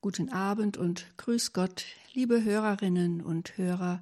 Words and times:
Guten 0.00 0.28
Abend 0.28 0.76
und 0.76 1.06
Grüß 1.16 1.52
Gott, 1.52 1.84
liebe 2.12 2.44
Hörerinnen 2.44 3.20
und 3.20 3.58
Hörer. 3.58 4.00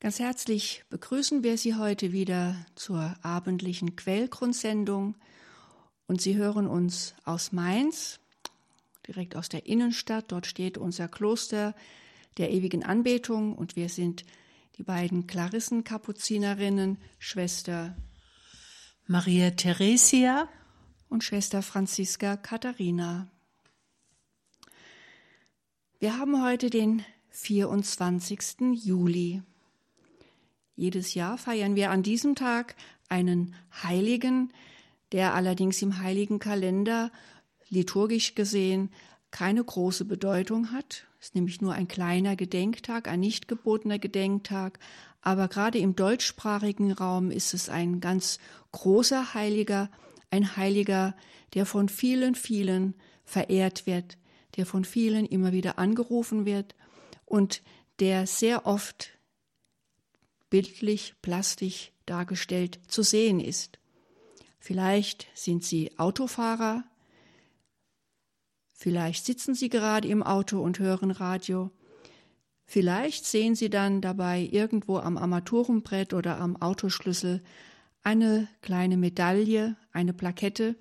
Ganz 0.00 0.18
herzlich 0.18 0.84
begrüßen 0.88 1.44
wir 1.44 1.58
Sie 1.58 1.74
heute 1.74 2.12
wieder 2.12 2.56
zur 2.76 3.14
abendlichen 3.20 3.94
Quellgrundsendung 3.94 5.14
und 6.06 6.22
Sie 6.22 6.36
hören 6.36 6.66
uns 6.66 7.14
aus 7.26 7.52
Mainz, 7.52 8.20
direkt 9.06 9.36
aus 9.36 9.50
der 9.50 9.66
Innenstadt. 9.66 10.32
Dort 10.32 10.46
steht 10.46 10.78
unser 10.78 11.08
Kloster 11.08 11.74
der 12.38 12.50
ewigen 12.50 12.82
Anbetung 12.82 13.54
und 13.54 13.76
wir 13.76 13.90
sind 13.90 14.24
die 14.78 14.82
beiden 14.82 15.26
Klarissen-Kapuzinerinnen, 15.26 16.96
Schwester 17.18 17.94
Maria 19.06 19.50
Theresia 19.50 20.48
und 21.10 21.22
Schwester 21.22 21.60
Franziska 21.60 22.38
Katharina. 22.38 23.28
Wir 26.02 26.18
haben 26.18 26.42
heute 26.42 26.68
den 26.68 27.04
24. 27.30 28.72
Juli. 28.72 29.40
Jedes 30.74 31.14
Jahr 31.14 31.38
feiern 31.38 31.76
wir 31.76 31.92
an 31.92 32.02
diesem 32.02 32.34
Tag 32.34 32.74
einen 33.08 33.54
Heiligen, 33.84 34.52
der 35.12 35.32
allerdings 35.34 35.80
im 35.80 36.02
heiligen 36.02 36.40
Kalender 36.40 37.12
liturgisch 37.68 38.34
gesehen 38.34 38.90
keine 39.30 39.62
große 39.62 40.04
Bedeutung 40.04 40.72
hat. 40.72 41.06
Es 41.20 41.26
ist 41.26 41.34
nämlich 41.36 41.60
nur 41.60 41.72
ein 41.72 41.86
kleiner 41.86 42.34
Gedenktag, 42.34 43.06
ein 43.06 43.20
nicht 43.20 43.46
gebotener 43.46 44.00
Gedenktag. 44.00 44.80
Aber 45.20 45.46
gerade 45.46 45.78
im 45.78 45.94
deutschsprachigen 45.94 46.90
Raum 46.90 47.30
ist 47.30 47.54
es 47.54 47.68
ein 47.68 48.00
ganz 48.00 48.40
großer 48.72 49.34
Heiliger, 49.34 49.88
ein 50.30 50.56
Heiliger, 50.56 51.14
der 51.54 51.64
von 51.64 51.88
vielen, 51.88 52.34
vielen 52.34 52.94
verehrt 53.24 53.86
wird, 53.86 54.18
der 54.56 54.66
von 54.66 54.84
vielen 54.84 55.26
immer 55.26 55.52
wieder 55.52 55.78
angerufen 55.78 56.44
wird 56.44 56.74
und 57.24 57.62
der 57.98 58.26
sehr 58.26 58.66
oft 58.66 59.10
bildlich, 60.50 61.14
plastisch 61.22 61.92
dargestellt 62.04 62.78
zu 62.86 63.02
sehen 63.02 63.40
ist. 63.40 63.78
Vielleicht 64.58 65.26
sind 65.34 65.64
Sie 65.64 65.98
Autofahrer, 65.98 66.84
vielleicht 68.72 69.24
sitzen 69.24 69.54
Sie 69.54 69.70
gerade 69.70 70.08
im 70.08 70.22
Auto 70.22 70.60
und 70.60 70.78
hören 70.78 71.10
Radio, 71.10 71.70
vielleicht 72.66 73.24
sehen 73.24 73.54
Sie 73.54 73.70
dann 73.70 74.02
dabei 74.02 74.46
irgendwo 74.52 74.98
am 74.98 75.16
Armaturenbrett 75.16 76.12
oder 76.12 76.38
am 76.38 76.60
Autoschlüssel 76.60 77.42
eine 78.02 78.46
kleine 78.60 78.98
Medaille, 78.98 79.76
eine 79.90 80.12
Plakette, 80.12 80.76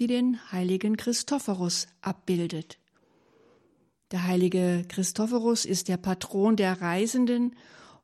die 0.00 0.08
den 0.08 0.50
heiligen 0.50 0.96
Christophorus 0.96 1.86
abbildet. 2.00 2.79
Der 4.10 4.24
heilige 4.24 4.84
Christophorus 4.88 5.64
ist 5.64 5.88
der 5.88 5.96
Patron 5.96 6.56
der 6.56 6.80
Reisenden 6.80 7.54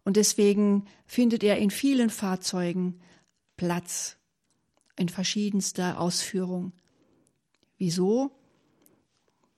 und 0.04 0.16
deswegen 0.16 0.86
findet 1.04 1.42
er 1.42 1.58
in 1.58 1.70
vielen 1.70 2.10
Fahrzeugen 2.10 3.00
Platz 3.56 4.16
in 4.96 5.08
verschiedenster 5.08 6.00
Ausführung. 6.00 6.72
Wieso? 7.76 8.30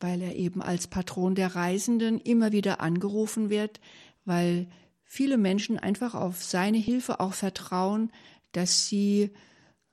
Weil 0.00 0.22
er 0.22 0.36
eben 0.36 0.62
als 0.62 0.86
Patron 0.86 1.34
der 1.34 1.54
Reisenden 1.54 2.18
immer 2.18 2.52
wieder 2.52 2.80
angerufen 2.80 3.50
wird, 3.50 3.80
weil 4.24 4.68
viele 5.04 5.36
Menschen 5.36 5.78
einfach 5.78 6.14
auf 6.14 6.42
seine 6.42 6.78
Hilfe 6.78 7.20
auch 7.20 7.34
vertrauen, 7.34 8.10
dass 8.52 8.86
sie 8.86 9.30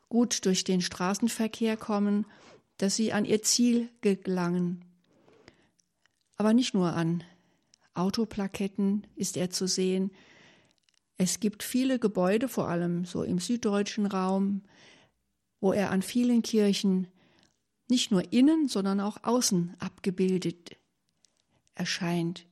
gut 0.07 0.45
durch 0.45 0.63
den 0.63 0.81
Straßenverkehr 0.81 1.75
kommen, 1.75 2.25
dass 2.77 2.95
sie 2.95 3.11
an 3.11 3.25
ihr 3.25 3.41
Ziel 3.41 3.89
gelangen. 4.01 4.85
Aber 6.37 6.53
nicht 6.53 6.73
nur 6.73 6.93
an 6.93 7.23
Autoplaketten 7.93 9.07
ist 9.15 9.37
er 9.37 9.49
zu 9.49 9.67
sehen. 9.67 10.11
Es 11.17 11.39
gibt 11.39 11.63
viele 11.63 11.97
Gebäude, 11.97 12.49
vor 12.49 12.67
allem 12.67 13.05
so 13.05 13.23
im 13.23 13.39
süddeutschen 13.39 14.05
Raum, 14.05 14.63
wo 15.61 15.71
er 15.71 15.91
an 15.91 16.01
vielen 16.01 16.41
Kirchen 16.41 17.07
nicht 17.89 18.11
nur 18.11 18.33
innen, 18.33 18.67
sondern 18.67 18.99
auch 18.99 19.17
außen 19.23 19.75
abgebildet 19.79 20.75
erscheint. 21.73 22.45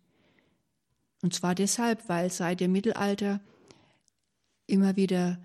Und 1.22 1.34
zwar 1.34 1.56
deshalb, 1.56 2.08
weil 2.08 2.32
seit 2.32 2.60
dem 2.60 2.72
Mittelalter 2.72 3.42
immer 4.68 4.96
wieder 4.96 5.42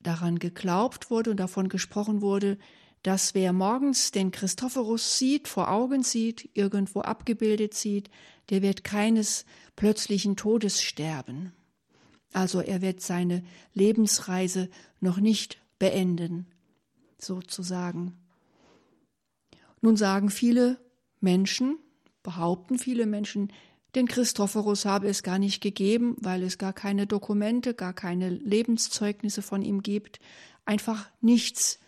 daran 0.00 0.38
geglaubt 0.38 1.10
wurde 1.10 1.30
und 1.30 1.38
davon 1.38 1.68
gesprochen 1.68 2.22
wurde, 2.22 2.58
dass 3.02 3.34
wer 3.34 3.52
morgens 3.52 4.10
den 4.10 4.30
Christophorus 4.30 5.18
sieht, 5.18 5.48
vor 5.48 5.70
Augen 5.70 6.02
sieht, 6.02 6.50
irgendwo 6.54 7.00
abgebildet 7.00 7.74
sieht, 7.74 8.10
der 8.50 8.62
wird 8.62 8.84
keines 8.84 9.44
plötzlichen 9.76 10.36
Todes 10.36 10.82
sterben. 10.82 11.52
Also 12.32 12.60
er 12.60 12.82
wird 12.82 13.00
seine 13.00 13.42
Lebensreise 13.74 14.68
noch 15.00 15.18
nicht 15.18 15.58
beenden, 15.78 16.46
sozusagen. 17.18 18.18
Nun 19.80 19.96
sagen 19.96 20.30
viele 20.30 20.78
Menschen, 21.20 21.78
behaupten 22.22 22.78
viele 22.78 23.06
Menschen, 23.06 23.52
den 23.94 24.06
Christophorus 24.06 24.84
habe 24.84 25.08
es 25.08 25.22
gar 25.22 25.38
nicht 25.38 25.62
gegeben, 25.62 26.16
weil 26.18 26.42
es 26.42 26.58
gar 26.58 26.72
keine 26.72 27.06
Dokumente, 27.06 27.72
gar 27.74 27.94
keine 27.94 28.28
Lebenszeugnisse 28.28 29.40
von 29.40 29.62
ihm 29.62 29.82
gibt, 29.82 30.20
einfach 30.66 31.10
nichts 31.20 31.80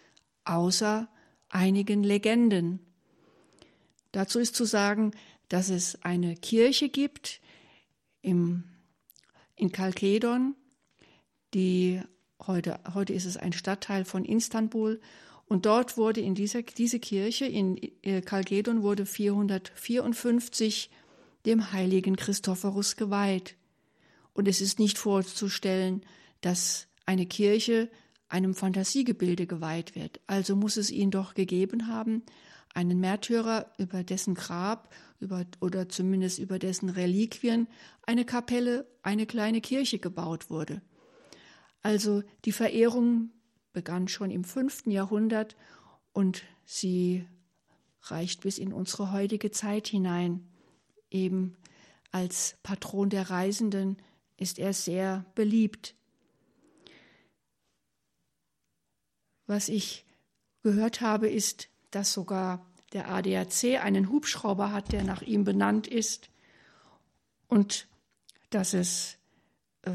außer 0.51 1.09
einigen 1.49 2.03
Legenden. 2.03 2.81
Dazu 4.13 4.39
ist 4.39 4.55
zu 4.55 4.65
sagen, 4.65 5.13
dass 5.49 5.69
es 5.69 6.03
eine 6.03 6.37
Kirche 6.37 6.89
gibt 6.89 7.41
im, 8.23 8.65
in 9.57 9.73
Kalkedon, 9.73 10.55
die 11.55 12.01
heute, 12.47 12.81
heute 12.95 13.13
ist 13.13 13.25
es 13.27 13.37
ein 13.37 13.53
Stadtteil 13.53 14.05
von 14.05 14.25
Istanbul, 14.25 15.01
und 15.47 15.67
dort 15.67 15.97
wurde 15.97 16.21
in 16.21 16.37
dieser, 16.37 16.63
diese 16.63 17.01
Kirche 17.01 17.45
in 17.45 17.77
Kalkedon 18.25 18.79
äh, 18.79 18.83
wurde 18.83 19.05
454 19.05 20.91
dem 21.45 21.73
heiligen 21.73 22.15
Christophorus 22.15 22.95
geweiht. 22.95 23.57
Und 24.33 24.47
es 24.47 24.61
ist 24.61 24.79
nicht 24.79 24.97
vorzustellen, 24.97 26.07
dass 26.41 26.87
eine 27.05 27.27
Kirche 27.27 27.91
einem 28.31 28.55
Fantasiegebilde 28.55 29.47
geweiht 29.47 29.95
wird. 29.95 30.21
Also 30.27 30.57
muss 30.57 30.77
es 30.77 30.91
ihn 30.91 31.11
doch 31.11 31.35
gegeben 31.35 31.89
haben, 31.89 32.23
einen 32.73 33.01
Märtyrer, 33.01 33.73
über 33.79 34.05
dessen 34.05 34.35
Grab 34.35 34.95
über, 35.19 35.45
oder 35.61 35.89
zumindest 35.89 36.39
über 36.39 36.59
dessen 36.59 36.89
Reliquien 36.89 37.67
eine 38.03 38.25
Kapelle, 38.25 38.87
eine 39.03 39.27
kleine 39.27 39.61
Kirche 39.61 39.99
gebaut 39.99 40.49
wurde. 40.49 40.81
Also 41.83 42.23
die 42.45 42.53
Verehrung 42.53 43.31
begann 43.73 44.09
schon 44.09 44.31
im 44.31 44.45
fünften 44.45 44.91
Jahrhundert 44.91 45.57
und 46.13 46.43
sie 46.65 47.27
reicht 48.03 48.43
bis 48.43 48.59
in 48.59 48.73
unsere 48.73 49.13
heutige 49.13 49.51
Zeit 49.51 49.89
hinein. 49.89 50.49
Eben 51.11 51.57
als 52.13 52.57
Patron 52.63 53.11
der 53.11 53.31
Reisenden 53.31 53.97
ist 54.37 54.59
er 54.59 54.73
sehr 54.73 55.25
beliebt. 55.35 55.95
Was 59.51 59.69
ich 59.69 60.05
gehört 60.63 61.01
habe, 61.01 61.29
ist, 61.29 61.71
dass 61.91 62.13
sogar 62.13 62.65
der 62.93 63.11
ADAC 63.11 63.83
einen 63.83 64.09
Hubschrauber 64.09 64.71
hat, 64.71 64.93
der 64.93 65.03
nach 65.03 65.23
ihm 65.23 65.43
benannt 65.43 65.89
ist 65.89 66.31
und 67.49 67.89
dass 68.51 68.75
es 68.75 69.17
äh, 69.83 69.91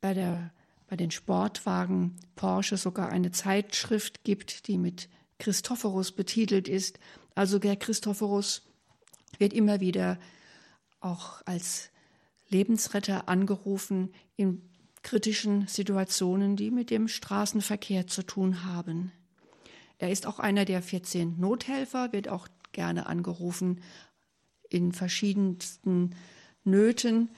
bei, 0.00 0.14
der, 0.14 0.52
bei 0.86 0.94
den 0.94 1.10
Sportwagen 1.10 2.20
Porsche 2.36 2.76
sogar 2.76 3.08
eine 3.08 3.32
Zeitschrift 3.32 4.22
gibt, 4.22 4.68
die 4.68 4.78
mit 4.78 5.08
Christophorus 5.40 6.12
betitelt 6.12 6.68
ist. 6.68 7.00
Also 7.34 7.58
der 7.58 7.74
Christophorus 7.74 8.62
wird 9.38 9.54
immer 9.54 9.80
wieder 9.80 10.20
auch 11.00 11.42
als 11.46 11.90
Lebensretter 12.48 13.28
angerufen 13.28 14.14
in 14.36 14.67
kritischen 15.02 15.66
Situationen, 15.66 16.56
die 16.56 16.70
mit 16.70 16.90
dem 16.90 17.08
Straßenverkehr 17.08 18.06
zu 18.06 18.22
tun 18.22 18.64
haben. 18.64 19.12
Er 19.98 20.10
ist 20.10 20.26
auch 20.26 20.38
einer 20.38 20.64
der 20.64 20.82
14 20.82 21.38
Nothelfer, 21.38 22.12
wird 22.12 22.28
auch 22.28 22.48
gerne 22.72 23.06
angerufen 23.06 23.80
in 24.68 24.92
verschiedensten 24.92 26.14
Nöten, 26.64 27.30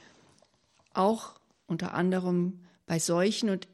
auch 0.93 1.39
unter 1.65 1.93
anderem 1.93 2.59
bei 2.85 2.99
Seuchen 2.99 3.49
und 3.49 3.67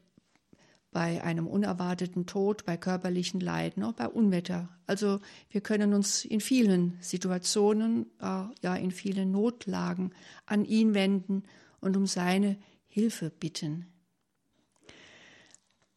bei 0.90 1.22
einem 1.22 1.46
unerwarteten 1.46 2.26
Tod, 2.26 2.64
bei 2.64 2.76
körperlichen 2.76 3.40
Leiden, 3.40 3.82
auch 3.82 3.92
bei 3.92 4.08
Unwetter. 4.08 4.68
Also 4.86 5.20
wir 5.50 5.60
können 5.60 5.92
uns 5.92 6.24
in 6.24 6.40
vielen 6.40 6.96
Situationen, 7.00 8.06
äh, 8.20 8.44
ja 8.62 8.74
in 8.74 8.90
vielen 8.90 9.30
Notlagen 9.30 10.12
an 10.46 10.64
ihn 10.64 10.94
wenden 10.94 11.42
und 11.80 11.96
um 11.96 12.06
seine 12.06 12.56
Hilfe 12.98 13.30
bitten. 13.30 13.86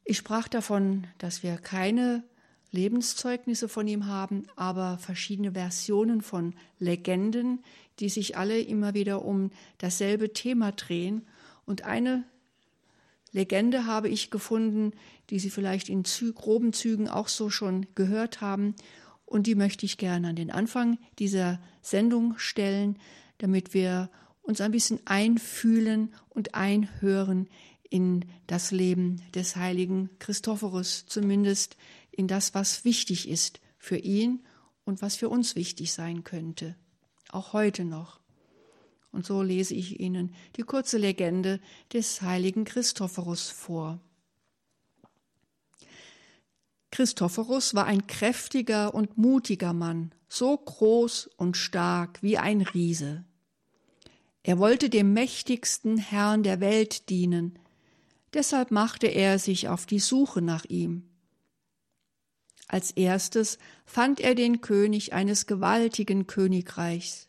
Ich 0.04 0.18
sprach 0.18 0.48
davon, 0.48 1.08
dass 1.18 1.42
wir 1.42 1.58
keine 1.58 2.24
Lebenszeugnisse 2.70 3.68
von 3.68 3.88
ihm 3.88 4.06
haben, 4.06 4.44
aber 4.56 5.00
verschiedene 5.00 5.54
Versionen 5.54 6.22
von 6.22 6.54
Legenden, 6.78 7.64
die 7.98 8.10
sich 8.10 8.38
alle 8.38 8.60
immer 8.60 8.94
wieder 8.94 9.26
um 9.26 9.50
dasselbe 9.80 10.32
Thema 10.32 10.74
drehen. 10.74 11.26
Und 11.66 11.86
eine 11.86 12.24
Legende 13.32 13.88
habe 13.88 14.08
ich 14.08 14.30
gefunden, 14.30 14.92
die 15.32 15.40
Sie 15.40 15.50
vielleicht 15.50 15.90
in 15.90 16.06
Zü 16.06 16.34
groben 16.34 16.72
Zügen 16.72 17.10
auch 17.10 17.30
so 17.30 17.50
schon 17.50 17.88
gehört 17.96 18.42
haben. 18.42 18.76
Und 19.26 19.48
die 19.48 19.56
möchte 19.56 19.88
ich 19.88 19.98
gerne 19.98 20.28
an 20.28 20.36
den 20.36 20.52
Anfang 20.52 21.00
dieser 21.18 21.60
Sendung 21.82 22.38
stellen, 22.38 23.00
damit 23.40 23.74
wir 23.74 24.12
uns 24.42 24.62
ein 24.62 24.72
bisschen 24.72 25.00
einfühlen 25.06 26.14
und 26.30 26.56
einhören 26.56 27.48
in 27.90 28.26
das 28.48 28.72
Leben 28.72 29.22
des 29.36 29.56
heiligen 29.56 30.10
Christophorus, 30.20 31.06
zumindest 31.08 31.78
in 32.12 32.28
das, 32.28 32.54
was 32.54 32.86
wichtig 32.86 33.28
ist 33.28 33.60
für 33.78 33.98
ihn 33.98 34.46
und 34.86 35.02
was 35.02 35.16
für 35.16 35.30
uns 35.30 35.56
wichtig 35.56 35.94
sein 35.94 36.24
könnte, 36.24 36.76
auch 37.30 37.54
heute 37.54 37.86
noch. 37.86 38.20
Und 39.12 39.26
so 39.26 39.42
lese 39.42 39.74
ich 39.76 40.00
Ihnen 40.00 40.34
die 40.56 40.64
kurze 40.64 40.98
Legende 40.98 41.60
des 41.92 42.22
heiligen 42.22 42.64
Christophorus 42.64 43.50
vor. 43.50 44.00
Christophorus 46.92 47.74
war 47.74 47.86
ein 47.86 48.08
kräftiger 48.08 48.94
und 48.94 49.18
mutiger 49.18 49.74
Mann, 49.74 50.14
so 50.28 50.58
groß 50.58 51.28
und 51.38 51.58
stark 51.58 52.22
wie 52.22 52.38
ein 52.38 52.62
Riese. 52.62 53.26
Er 54.44 54.58
wollte 54.58 54.90
dem 54.90 55.14
mächtigsten 55.14 55.98
Herrn 55.98 56.44
der 56.44 56.60
Welt 56.60 57.10
dienen, 57.10 57.60
deshalb 58.34 58.72
machte 58.72 59.08
er 59.08 59.38
sich 59.38 59.68
auf 59.68 59.86
die 59.86 60.00
Suche 60.00 60.42
nach 60.42 60.66
ihm. 60.66 61.04
Als 62.68 62.92
erstes 62.92 63.60
fand 63.86 64.20
er 64.20 64.34
den 64.34 64.62
König 64.62 65.14
eines 65.14 65.46
gewaltigen 65.46 66.26
Königreichs. 66.26 67.28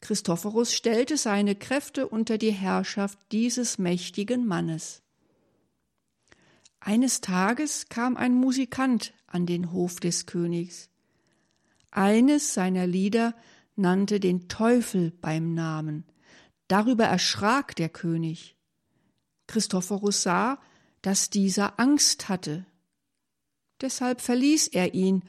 Christophorus 0.00 0.72
stellte 0.72 1.16
seine 1.16 1.56
Kräfte 1.56 2.06
unter 2.06 2.38
die 2.38 2.52
Herrschaft 2.52 3.18
dieses 3.32 3.78
mächtigen 3.78 4.46
Mannes. 4.46 5.02
Eines 6.78 7.20
Tages 7.20 7.88
kam 7.88 8.16
ein 8.16 8.34
Musikant 8.34 9.12
an 9.26 9.46
den 9.46 9.72
Hof 9.72 9.98
des 9.98 10.26
Königs. 10.26 10.88
Eines 11.90 12.54
seiner 12.54 12.86
Lieder 12.86 13.34
nannte 13.78 14.20
den 14.20 14.48
Teufel 14.48 15.12
beim 15.20 15.54
Namen. 15.54 16.04
Darüber 16.66 17.04
erschrak 17.04 17.76
der 17.76 17.88
König. 17.88 18.56
Christophorus 19.46 20.22
sah, 20.22 20.58
dass 21.02 21.30
dieser 21.30 21.80
Angst 21.80 22.28
hatte. 22.28 22.66
Deshalb 23.80 24.20
verließ 24.20 24.68
er 24.68 24.94
ihn 24.94 25.22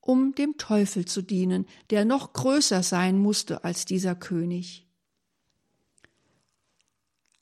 um 0.00 0.34
dem 0.34 0.56
Teufel 0.56 1.04
zu 1.04 1.22
dienen, 1.22 1.66
der 1.90 2.04
noch 2.04 2.32
größer 2.32 2.82
sein 2.82 3.18
musste 3.18 3.64
als 3.64 3.84
dieser 3.84 4.14
König. 4.14 4.86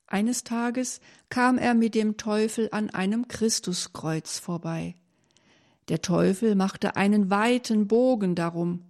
Eines 0.06 0.42
Tages 0.42 1.00
kam 1.28 1.58
er 1.58 1.74
mit 1.74 1.94
dem 1.94 2.16
Teufel 2.16 2.68
an 2.72 2.90
einem 2.90 3.28
Christuskreuz 3.28 4.38
vorbei. 4.38 4.94
Der 5.88 6.02
Teufel 6.02 6.54
machte 6.54 6.96
einen 6.96 7.30
weiten 7.30 7.88
Bogen 7.88 8.34
darum. 8.34 8.84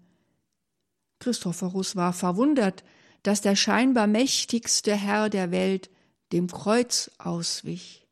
Christophorus 1.18 1.96
war 1.96 2.12
verwundert, 2.12 2.84
dass 3.22 3.40
der 3.40 3.56
scheinbar 3.56 4.06
mächtigste 4.06 4.94
Herr 4.94 5.28
der 5.28 5.50
Welt 5.50 5.90
dem 6.32 6.48
Kreuz 6.48 7.10
auswich. 7.18 8.06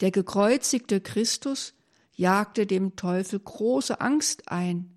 Der 0.00 0.10
gekreuzigte 0.10 1.00
Christus 1.00 1.74
jagte 2.12 2.66
dem 2.66 2.96
Teufel 2.96 3.40
große 3.40 4.00
Angst 4.00 4.48
ein. 4.48 4.96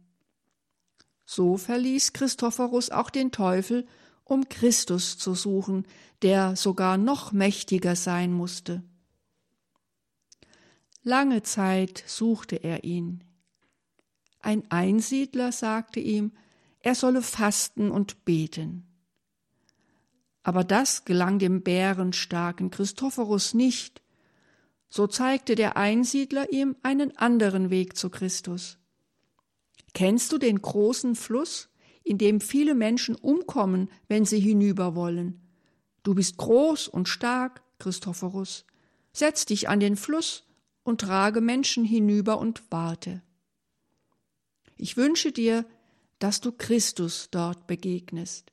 So 1.25 1.57
verließ 1.57 2.13
Christophorus 2.13 2.89
auch 2.89 3.09
den 3.09 3.31
Teufel, 3.31 3.87
um 4.23 4.49
Christus 4.49 5.17
zu 5.17 5.35
suchen, 5.35 5.87
der 6.21 6.55
sogar 6.55 6.97
noch 6.97 7.31
mächtiger 7.31 7.95
sein 7.95 8.31
musste. 8.31 8.83
Lange 11.03 11.43
Zeit 11.43 12.03
suchte 12.07 12.55
er 12.55 12.83
ihn. 12.83 13.23
Ein 14.39 14.69
Einsiedler 14.71 15.51
sagte 15.51 15.99
ihm, 15.99 16.31
er 16.85 16.93
solle 16.93 17.23
fasten 17.23 17.89
und 17.89 18.25
beten. 18.25 18.85
Aber 20.43 20.63
das 20.63 21.03
gelang 21.03 21.39
dem 21.39 21.63
bärenstarken 21.63 22.69
Christophorus 22.69 23.55
nicht, 23.55 24.03
so 24.87 25.07
zeigte 25.07 25.55
der 25.55 25.77
Einsiedler 25.77 26.53
ihm 26.53 26.75
einen 26.83 27.17
anderen 27.17 27.71
Weg 27.71 27.97
zu 27.97 28.11
Christus. 28.11 28.77
Kennst 29.95 30.31
du 30.31 30.37
den 30.37 30.61
großen 30.61 31.15
Fluss, 31.15 31.69
in 32.03 32.19
dem 32.19 32.39
viele 32.39 32.75
Menschen 32.75 33.15
umkommen, 33.15 33.89
wenn 34.07 34.25
sie 34.25 34.39
hinüber 34.39 34.93
wollen? 34.93 35.41
Du 36.03 36.13
bist 36.13 36.37
groß 36.37 36.87
und 36.87 37.09
stark, 37.09 37.63
Christophorus. 37.79 38.63
Setz 39.11 39.47
dich 39.47 39.69
an 39.69 39.79
den 39.79 39.95
Fluss 39.95 40.45
und 40.83 41.01
trage 41.01 41.41
Menschen 41.41 41.83
hinüber 41.83 42.37
und 42.37 42.61
warte. 42.69 43.23
Ich 44.77 44.97
wünsche 44.97 45.31
dir, 45.31 45.65
dass 46.19 46.41
du 46.41 46.51
Christus 46.51 47.29
dort 47.31 47.67
begegnest. 47.67 48.51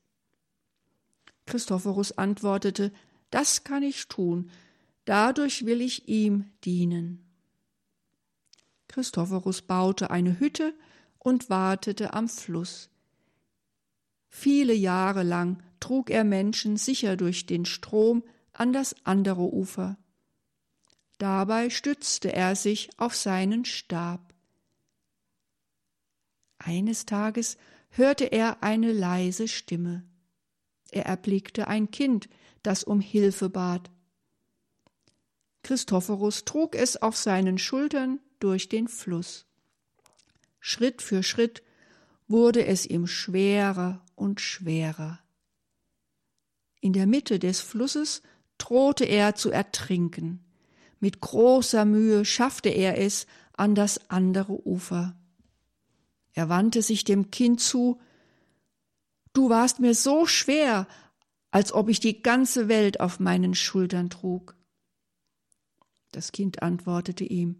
Christophorus 1.47 2.12
antwortete, 2.12 2.93
das 3.31 3.64
kann 3.64 3.82
ich 3.82 4.09
tun, 4.09 4.50
Dadurch 5.05 5.67
will 5.67 5.81
ich 5.81 6.09
ihm 6.09 6.50
dienen. 6.64 7.25
Christophorus 8.88 9.62
baute 9.62 10.11
eine 10.11 10.38
Hütte 10.38 10.75
und 11.19 11.50
wartete 11.50 12.14
am 12.14 12.29
Fluss. 12.29 12.91
Viele 14.29 14.75
Jahre 14.75 15.23
lang 15.23 15.62
trug 15.81 16.11
er 16.11 16.25
Menschen 16.25 16.76
sicher 16.76 17.17
durch 17.17 17.47
den 17.47 17.65
Strom 17.65 18.23
an 18.53 18.73
das 18.73 18.94
andere 19.05 19.53
Ufer. 19.53 19.97
Dabei 21.19 21.70
stützte 21.70 22.32
er 22.32 22.55
sich 22.55 22.91
auf 22.99 23.17
seinen 23.17 23.65
Stab. 23.65 24.31
Eines 26.64 27.06
Tages 27.06 27.56
hörte 27.91 28.25
er 28.25 28.62
eine 28.62 28.93
leise 28.93 29.49
Stimme. 29.49 30.05
Er 30.91 31.06
erblickte 31.06 31.69
ein 31.69 31.91
Kind, 31.91 32.29
das 32.62 32.85
um 32.85 33.00
Hilfe 33.00 33.49
bat. 33.49 33.91
Christophorus 35.62 36.44
trug 36.44 36.75
es 36.75 37.00
auf 37.00 37.17
seinen 37.17 37.59
Schultern 37.59 38.20
durch 38.38 38.69
den 38.69 38.88
Fluss. 38.88 39.47
Schritt 40.61 41.03
für 41.03 41.23
Schritt 41.23 41.62
wurde 42.29 42.65
es 42.67 42.87
ihm 42.87 43.06
schwerer 43.06 44.05
und 44.15 44.41
schwerer. 44.41 45.20
In 46.81 46.93
der 46.93 47.06
Mitte 47.06 47.39
des 47.39 47.60
Flusses 47.60 48.22
drohte 48.58 49.05
er 49.05 49.34
zu 49.34 49.51
ertrinken. 49.51 50.44
Mit 51.01 51.20
großer 51.20 51.84
Mühe 51.84 52.25
schaffte 52.25 52.69
er 52.69 52.98
es 52.98 53.27
an 53.56 53.75
das 53.75 54.10
andere 54.10 54.67
Ufer. 54.67 55.17
Er 56.32 56.48
wandte 56.48 56.82
sich 56.82 57.05
dem 57.05 57.31
Kind 57.31 57.60
zu 57.60 58.01
Du 59.32 59.48
warst 59.48 59.81
mir 59.81 59.94
so 59.94 60.27
schwer, 60.27 60.86
als 61.51 61.72
ob 61.72 61.89
ich 61.89 62.01
die 62.01 62.22
ganze 62.22 62.69
Welt 62.69 63.01
auf 63.01 63.19
meinen 63.19 63.55
Schultern 63.55 64.10
trug. 64.10 64.56
Das 66.10 66.32
Kind 66.32 66.62
antwortete 66.62 67.24
ihm 67.24 67.56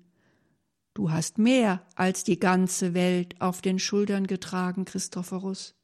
Du 0.95 1.11
hast 1.11 1.39
mehr 1.39 1.87
als 1.95 2.23
die 2.23 2.39
ganze 2.39 2.93
Welt 2.93 3.41
auf 3.41 3.63
den 3.63 3.79
Schultern 3.79 4.27
getragen, 4.27 4.85
Christophorus. 4.85 5.75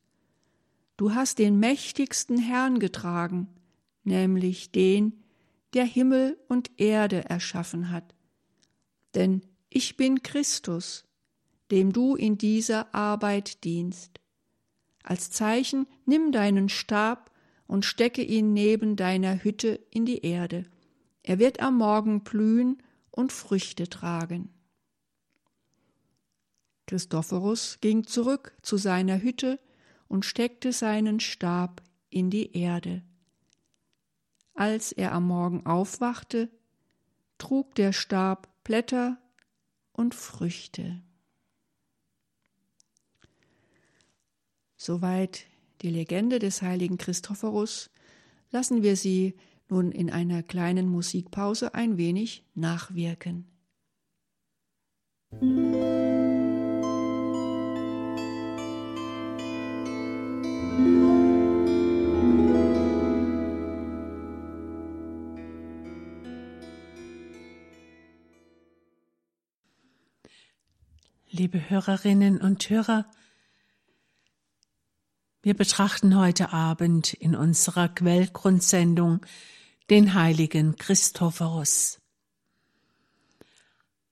Du 0.98 1.14
hast 1.14 1.38
den 1.38 1.58
mächtigsten 1.58 2.36
Herrn 2.36 2.78
getragen, 2.78 3.48
nämlich 4.04 4.70
den, 4.70 5.24
der 5.72 5.84
Himmel 5.84 6.38
und 6.48 6.70
Erde 6.78 7.24
erschaffen 7.30 7.90
hat. 7.90 8.14
Denn 9.14 9.42
ich 9.70 9.96
bin 9.96 10.22
Christus, 10.22 11.07
dem 11.70 11.92
du 11.92 12.16
in 12.16 12.38
dieser 12.38 12.94
Arbeit 12.94 13.64
dienst. 13.64 14.20
Als 15.02 15.30
Zeichen 15.30 15.86
nimm 16.06 16.32
deinen 16.32 16.68
Stab 16.68 17.30
und 17.66 17.84
stecke 17.84 18.22
ihn 18.22 18.52
neben 18.52 18.96
deiner 18.96 19.42
Hütte 19.42 19.80
in 19.90 20.06
die 20.06 20.24
Erde 20.24 20.66
er 21.28 21.38
wird 21.38 21.60
am 21.60 21.76
Morgen 21.76 22.24
blühen 22.24 22.82
und 23.10 23.32
Früchte 23.32 23.86
tragen. 23.90 24.48
Christophorus 26.86 27.80
ging 27.82 28.06
zurück 28.06 28.56
zu 28.62 28.78
seiner 28.78 29.20
Hütte 29.20 29.60
und 30.08 30.24
steckte 30.24 30.72
seinen 30.72 31.20
Stab 31.20 31.82
in 32.08 32.30
die 32.30 32.56
Erde. 32.56 33.02
Als 34.54 34.90
er 34.90 35.12
am 35.12 35.26
Morgen 35.26 35.66
aufwachte, 35.66 36.48
trug 37.36 37.74
der 37.74 37.92
Stab 37.92 38.48
Blätter 38.64 39.18
und 39.92 40.14
Früchte. 40.14 41.02
Soweit 44.80 45.46
die 45.82 45.90
Legende 45.90 46.38
des 46.38 46.62
heiligen 46.62 46.98
Christophorus. 46.98 47.90
Lassen 48.52 48.84
wir 48.84 48.96
sie 48.96 49.34
nun 49.68 49.90
in 49.90 50.08
einer 50.08 50.44
kleinen 50.44 50.88
Musikpause 50.88 51.74
ein 51.74 51.98
wenig 51.98 52.44
nachwirken. 52.54 53.44
Liebe 71.30 71.68
Hörerinnen 71.68 72.40
und 72.40 72.70
Hörer, 72.70 73.10
wir 75.42 75.54
betrachten 75.54 76.16
heute 76.16 76.52
Abend 76.52 77.14
in 77.14 77.34
unserer 77.34 77.88
Quellgrundsendung 77.88 79.24
den 79.90 80.14
heiligen 80.14 80.76
Christophorus. 80.76 82.00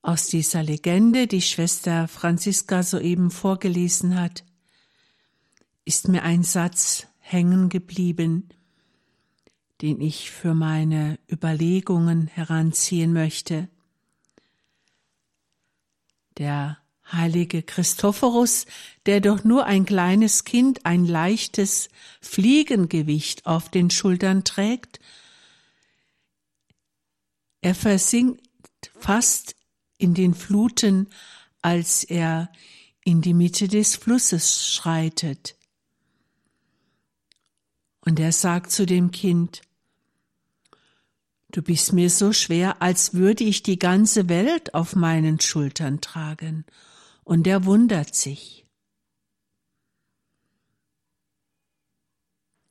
Aus 0.02 0.28
dieser 0.28 0.62
Legende, 0.62 1.26
die 1.26 1.42
Schwester 1.42 2.06
Franziska 2.06 2.84
soeben 2.84 3.32
vorgelesen 3.32 4.20
hat, 4.20 4.44
ist 5.84 6.08
mir 6.08 6.22
ein 6.22 6.44
Satz 6.44 7.08
hängen 7.18 7.68
geblieben, 7.68 8.48
den 9.82 10.00
ich 10.00 10.30
für 10.30 10.54
meine 10.54 11.18
Überlegungen 11.30 12.28
heranziehen 12.28 13.12
möchte. 13.12 13.68
Der 16.38 16.78
heilige 17.12 17.62
Christophorus, 17.62 18.66
der 19.06 19.20
doch 19.20 19.44
nur 19.44 19.66
ein 19.66 19.86
kleines 19.86 20.44
Kind 20.44 20.84
ein 20.84 21.06
leichtes 21.06 21.88
Fliegengewicht 22.20 23.46
auf 23.46 23.70
den 23.70 23.90
Schultern 23.90 24.44
trägt, 24.44 25.00
er 27.60 27.74
versinkt 27.74 28.40
fast 28.98 29.56
in 29.98 30.14
den 30.14 30.34
Fluten, 30.34 31.08
als 31.62 32.04
er 32.04 32.52
in 33.04 33.22
die 33.22 33.34
Mitte 33.34 33.66
des 33.66 33.96
Flusses 33.96 34.72
schreitet. 34.72 35.56
Und 38.00 38.20
er 38.20 38.32
sagt 38.32 38.70
zu 38.70 38.86
dem 38.86 39.10
Kind, 39.10 39.62
Du 41.52 41.62
bist 41.62 41.92
mir 41.92 42.10
so 42.10 42.32
schwer, 42.32 42.82
als 42.82 43.14
würde 43.14 43.42
ich 43.42 43.62
die 43.62 43.78
ganze 43.78 44.28
Welt 44.28 44.74
auf 44.74 44.94
meinen 44.94 45.40
Schultern 45.40 46.00
tragen. 46.00 46.66
Und 47.26 47.48
er 47.48 47.64
wundert 47.64 48.14
sich. 48.14 48.68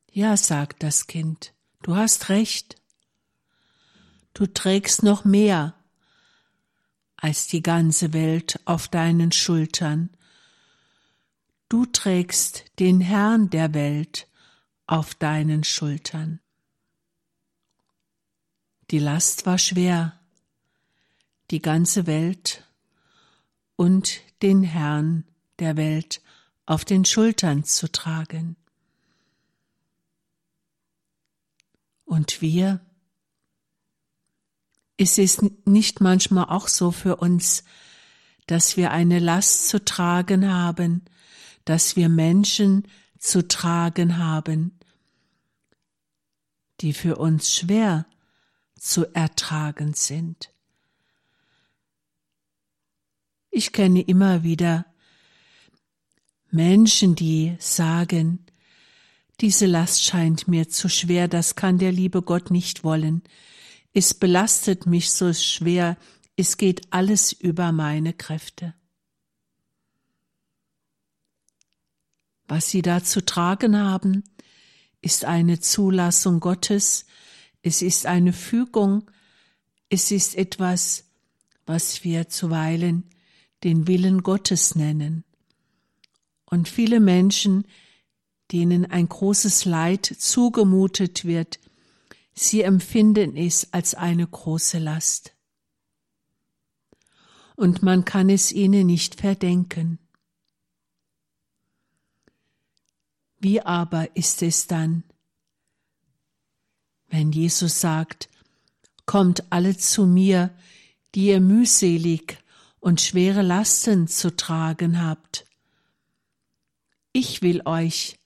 Ja, 0.09 0.37
sagt 0.37 0.81
das 0.81 1.07
Kind, 1.07 1.53
du 1.81 1.97
hast 1.97 2.29
recht. 2.29 2.81
Du 4.33 4.45
trägst 4.45 5.03
noch 5.03 5.25
mehr 5.25 5.75
als 7.17 7.47
die 7.47 7.61
ganze 7.61 8.13
Welt 8.13 8.61
auf 8.63 8.87
deinen 8.87 9.33
Schultern. 9.33 10.09
Du 11.67 11.85
trägst 11.85 12.63
den 12.79 13.01
Herrn 13.01 13.49
der 13.49 13.73
Welt 13.73 14.29
auf 14.87 15.15
deinen 15.15 15.65
Schultern. 15.65 16.39
Die 18.89 18.99
Last 18.99 19.45
war 19.45 19.57
schwer, 19.57 20.17
die 21.51 21.61
ganze 21.61 22.07
Welt 22.07 22.65
und 23.75 24.21
den 24.41 24.63
Herrn 24.63 25.25
der 25.59 25.77
Welt 25.77 26.21
auf 26.65 26.85
den 26.85 27.05
Schultern 27.05 27.63
zu 27.63 27.91
tragen. 27.91 28.55
Und 32.05 32.41
wir? 32.41 32.79
Ist 34.97 35.19
es 35.19 35.41
nicht 35.65 35.99
manchmal 35.99 36.45
auch 36.45 36.67
so 36.69 36.91
für 36.91 37.17
uns, 37.17 37.63
dass 38.47 38.77
wir 38.77 38.91
eine 38.91 39.19
Last 39.19 39.67
zu 39.67 39.83
tragen 39.83 40.53
haben, 40.53 41.03
dass 41.65 41.95
wir 41.95 42.09
Menschen 42.09 42.87
zu 43.17 43.47
tragen 43.47 44.17
haben, 44.17 44.79
die 46.81 46.93
für 46.93 47.17
uns 47.17 47.53
schwer 47.53 48.05
zu 48.79 49.05
ertragen 49.13 49.93
sind. 49.93 50.51
Ich 53.57 53.71
kenne 53.71 54.01
immer 54.01 54.43
wieder 54.43 54.85
Menschen, 56.51 57.15
die 57.15 57.55
sagen, 57.57 58.45
diese 59.39 59.65
Last 59.65 60.03
scheint 60.03 60.49
mir 60.49 60.67
zu 60.67 60.89
schwer, 60.89 61.29
das 61.29 61.55
kann 61.55 61.77
der 61.77 61.93
liebe 61.93 62.21
Gott 62.21 62.51
nicht 62.51 62.83
wollen. 62.83 63.23
Es 63.93 64.13
belastet 64.13 64.87
mich 64.87 65.13
so 65.13 65.31
schwer, 65.31 65.95
es 66.35 66.57
geht 66.57 66.91
alles 66.91 67.31
über 67.31 67.71
meine 67.71 68.11
Kräfte. 68.11 68.73
Was 72.49 72.69
sie 72.69 72.81
da 72.81 73.05
zu 73.05 73.23
tragen 73.23 73.77
haben, 73.77 74.25
ist 74.99 75.23
eine 75.23 75.61
Zulassung 75.61 76.41
Gottes, 76.41 77.05
es 77.61 77.81
ist 77.81 78.05
eine 78.05 78.33
Fügung, 78.33 79.09
es 79.87 80.11
ist 80.11 80.35
etwas, 80.35 81.05
was 81.65 82.03
wir 82.03 82.27
zuweilen 82.27 83.09
den 83.65 83.87
Willen 83.87 84.23
Gottes 84.23 84.75
nennen. 84.75 85.25
Und 86.45 86.69
viele 86.69 87.01
Menschen, 87.01 87.65
denen 88.53 88.85
ein 88.85 89.09
großes 89.09 89.65
Leid 89.65 90.05
zugemutet 90.05 91.25
wird, 91.25 91.59
sie 92.33 92.61
empfinden 92.61 93.35
es 93.35 93.73
als 93.73 93.93
eine 93.93 94.25
große 94.25 94.79
Last. 94.79 95.33
Und 97.57 97.83
man 97.83 98.05
kann 98.05 98.29
es 98.29 98.53
ihnen 98.53 98.87
nicht 98.87 99.19
verdenken. 99.19 99.99
Wie 103.39 103.61
aber 103.61 104.15
ist 104.15 104.41
es 104.41 104.67
dann, 104.67 105.03
wenn 107.07 107.33
Jesus 107.33 107.81
sagt, 107.81 108.29
Kommt 109.05 109.51
alle 109.51 109.77
zu 109.77 110.05
mir, 110.05 110.49
die 111.13 111.27
ihr 111.27 111.39
mühselig 111.39 112.39
und 112.85 113.01
schwere 113.01 113.41
Lasten 113.41 114.07
zu 114.07 114.35
tragen 114.35 115.01
habt. 115.01 115.47
Ich 117.13 117.41
will 117.41 117.63
euch 117.65 118.19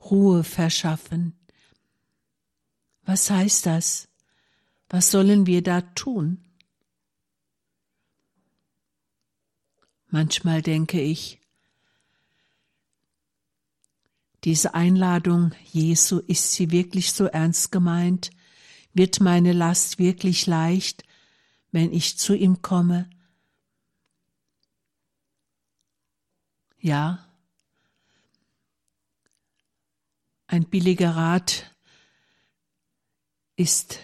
Ruhe 0.00 0.44
verschaffen. 0.44 1.36
Was 3.02 3.28
heißt 3.30 3.66
das? 3.66 4.06
Was 4.88 5.10
sollen 5.10 5.46
wir 5.46 5.60
da 5.60 5.80
tun? 5.80 6.44
Manchmal 10.06 10.62
denke 10.62 11.00
ich, 11.00 11.40
diese 14.44 14.74
Einladung 14.74 15.52
Jesu, 15.72 16.20
ist 16.20 16.52
sie 16.52 16.70
wirklich 16.70 17.12
so 17.12 17.24
ernst 17.24 17.72
gemeint? 17.72 18.30
Wird 18.94 19.18
meine 19.18 19.52
Last 19.52 19.98
wirklich 19.98 20.46
leicht, 20.46 21.02
wenn 21.72 21.92
ich 21.92 22.18
zu 22.18 22.36
ihm 22.36 22.62
komme? 22.62 23.10
Ja, 26.78 27.26
ein 30.46 30.64
billiger 30.64 31.16
Rat 31.16 31.74
ist 33.56 33.98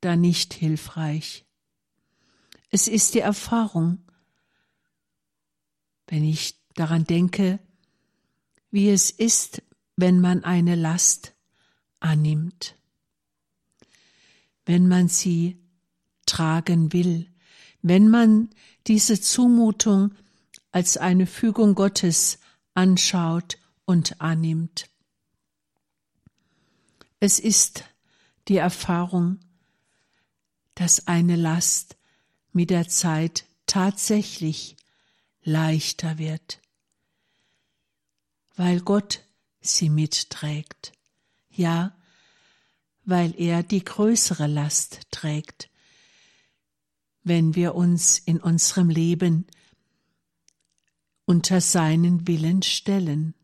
da 0.00 0.16
nicht 0.16 0.52
hilfreich. 0.52 1.44
Es 2.70 2.88
ist 2.88 3.14
die 3.14 3.20
Erfahrung, 3.20 3.98
wenn 6.06 6.24
ich 6.24 6.56
daran 6.74 7.04
denke, 7.04 7.58
wie 8.70 8.90
es 8.90 9.10
ist, 9.10 9.62
wenn 9.96 10.20
man 10.20 10.44
eine 10.44 10.74
Last 10.74 11.34
annimmt, 11.98 12.76
wenn 14.66 14.86
man 14.88 15.08
sie 15.08 15.58
tragen 16.26 16.92
will, 16.92 17.26
wenn 17.82 18.08
man 18.08 18.50
diese 18.86 19.20
Zumutung 19.20 20.14
als 20.72 20.96
eine 20.96 21.26
Fügung 21.26 21.74
Gottes 21.74 22.38
anschaut 22.74 23.58
und 23.84 24.20
annimmt. 24.20 24.88
Es 27.18 27.38
ist 27.38 27.84
die 28.48 28.56
Erfahrung, 28.56 29.40
dass 30.74 31.06
eine 31.06 31.36
Last 31.36 31.96
mit 32.52 32.70
der 32.70 32.88
Zeit 32.88 33.44
tatsächlich 33.66 34.76
leichter 35.42 36.18
wird, 36.18 36.60
weil 38.56 38.80
Gott 38.80 39.20
sie 39.60 39.90
mitträgt. 39.90 40.92
Ja, 41.50 41.94
weil 43.04 43.34
er 43.38 43.62
die 43.62 43.84
größere 43.84 44.46
Last 44.46 45.00
trägt, 45.10 45.68
wenn 47.22 47.54
wir 47.54 47.74
uns 47.74 48.18
in 48.18 48.40
unserem 48.40 48.88
Leben 48.88 49.46
unter 51.30 51.60
seinen 51.60 52.26
Willen 52.26 52.60
stellen. 52.60 53.34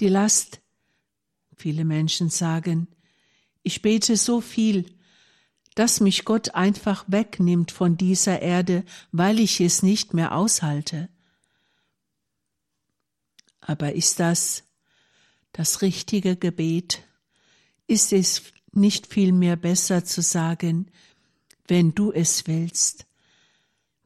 Die 0.00 0.08
Last, 0.08 0.60
viele 1.54 1.84
Menschen 1.84 2.30
sagen, 2.30 2.88
ich 3.62 3.80
bete 3.80 4.16
so 4.16 4.40
viel, 4.40 4.92
dass 5.76 6.00
mich 6.00 6.24
Gott 6.24 6.56
einfach 6.56 7.04
wegnimmt 7.06 7.70
von 7.70 7.96
dieser 7.96 8.42
Erde, 8.42 8.84
weil 9.12 9.38
ich 9.38 9.60
es 9.60 9.84
nicht 9.84 10.14
mehr 10.14 10.34
aushalte. 10.34 11.10
Aber 13.60 13.92
ist 13.92 14.18
das 14.18 14.64
das 15.52 15.80
richtige 15.80 16.34
Gebet? 16.34 17.04
Ist 17.86 18.12
es 18.12 18.42
nicht 18.72 19.06
vielmehr 19.06 19.54
besser 19.54 20.04
zu 20.04 20.22
sagen, 20.22 20.90
wenn 21.68 21.94
du 21.94 22.10
es 22.10 22.48
willst, 22.48 23.06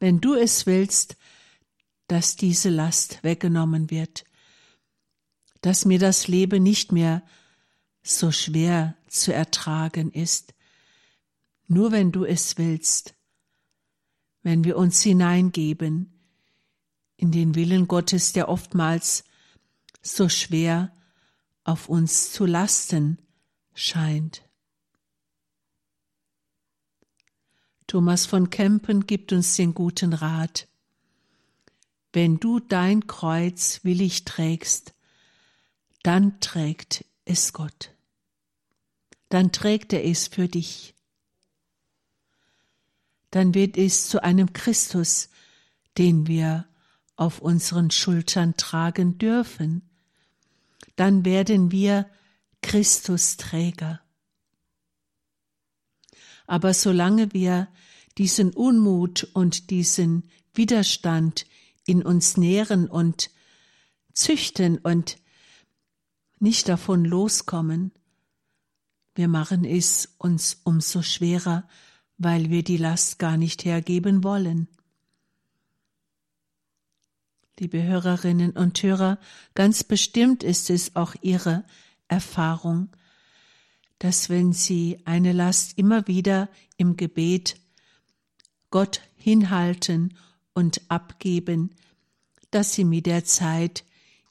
wenn 0.01 0.21
du 0.21 0.35
es 0.35 0.67
willst, 0.67 1.17
dass 2.09 2.35
diese 2.35 2.71
Last 2.71 3.23
weggenommen 3.23 3.91
wird, 3.91 4.25
dass 5.61 5.85
mir 5.85 5.99
das 5.99 6.27
Leben 6.27 6.63
nicht 6.63 6.91
mehr 6.91 7.23
so 8.03 8.33
schwer 8.33 8.97
zu 9.07 9.33
ertragen 9.33 10.11
ist, 10.11 10.55
nur 11.69 11.93
wenn 11.93 12.11
du 12.11 12.25
es 12.25 12.59
willst, 12.59 13.15
wenn 14.43 14.65
wir 14.65 14.77
uns 14.77 15.03
hineingeben 15.03 16.19
in 17.17 17.31
den 17.31 17.55
Willen 17.55 17.87
Gottes, 17.87 18.33
der 18.33 18.49
oftmals 18.49 19.25
so 20.03 20.29
schwer 20.29 20.93
auf 21.63 21.89
uns 21.89 22.33
zu 22.33 22.47
lasten 22.47 23.19
scheint. 23.75 24.43
Thomas 27.91 28.25
von 28.25 28.51
Kempen 28.51 29.05
gibt 29.05 29.33
uns 29.33 29.57
den 29.57 29.75
guten 29.75 30.13
Rat. 30.13 30.69
Wenn 32.13 32.39
du 32.39 32.61
dein 32.61 33.09
Kreuz 33.09 33.81
willig 33.83 34.25
trägst, 34.25 34.95
dann 36.05 36.39
trägt 36.39 37.05
es 37.25 37.53
Gott. 37.53 37.91
Dann 39.29 39.51
trägt 39.51 39.93
er 39.93 40.05
es 40.05 40.29
für 40.29 40.47
dich. 40.47 40.95
Dann 43.33 43.57
wird 43.57 43.77
es 43.77 44.07
zu 44.07 44.23
einem 44.23 44.53
Christus, 44.53 45.29
den 45.99 46.29
wir 46.29 46.69
auf 47.17 47.41
unseren 47.41 47.91
Schultern 47.91 48.57
tragen 48.57 49.19
dürfen. 49.19 49.83
Dann 50.95 51.25
werden 51.25 51.73
wir 51.73 52.09
Christusträger. 52.63 54.01
Aber 56.51 56.75
solange 56.75 57.33
wir 57.33 57.69
diesen 58.19 58.53
Unmut 58.53 59.23
und 59.35 59.71
diesen 59.71 60.29
Widerstand 60.53 61.47
in 61.87 62.03
uns 62.03 62.37
nähren 62.37 62.89
und 62.89 63.31
züchten 64.15 64.77
und 64.79 65.19
nicht 66.41 66.69
davon 66.69 67.05
loskommen, 67.05 67.93
wir 69.15 69.29
machen 69.29 69.65
es 69.65 70.17
uns 70.19 70.61
umso 70.65 71.03
schwerer, 71.03 71.69
weil 72.19 72.51
wir 72.51 72.65
die 72.65 72.79
Last 72.79 73.21
gar 73.21 73.37
nicht 73.37 73.65
hergeben 73.65 74.25
wollen. 74.25 74.67
Liebe 77.61 77.81
Hörerinnen 77.81 78.57
und 78.57 78.83
Hörer, 78.83 79.21
ganz 79.55 79.85
bestimmt 79.85 80.43
ist 80.43 80.69
es 80.69 80.97
auch 80.97 81.15
Ihre 81.23 81.65
Erfahrung, 82.09 82.89
dass 84.01 84.31
wenn 84.31 84.53
sie 84.53 84.99
eine 85.05 85.33
Last 85.33 85.79
immer 85.79 86.09
wieder 86.09 86.49
im 86.79 86.97
Gebet 86.97 87.61
Gott 88.71 89.03
hinhalten 89.15 90.17
und 90.55 90.91
abgeben, 90.91 91.77
dass 92.51 92.75
sie 92.75 92.85
mit 92.85 93.07
der 93.07 93.25
Zeit 93.25 93.85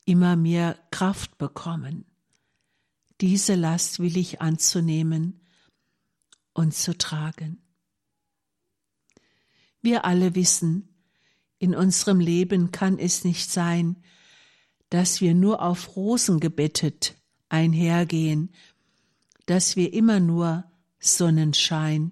immer 0.05 0.35
mehr 0.35 0.77
Kraft 0.89 1.37
bekommen. 1.37 2.05
Diese 3.21 3.53
Last 3.53 3.99
will 3.99 4.17
ich 4.17 4.41
anzunehmen 4.41 5.39
und 6.53 6.73
zu 6.73 6.97
tragen. 6.97 7.61
Wir 9.81 10.03
alle 10.03 10.33
wissen, 10.33 10.89
in 11.59 11.75
unserem 11.75 12.19
Leben 12.19 12.71
kann 12.71 12.97
es 12.97 13.23
nicht 13.23 13.51
sein, 13.51 13.97
dass 14.89 15.21
wir 15.21 15.35
nur 15.35 15.61
auf 15.61 15.95
Rosen 15.95 16.39
gebettet 16.39 17.19
einhergehen 17.49 18.53
dass 19.49 19.75
wir 19.75 19.93
immer 19.93 20.19
nur 20.19 20.63
Sonnenschein 20.99 22.11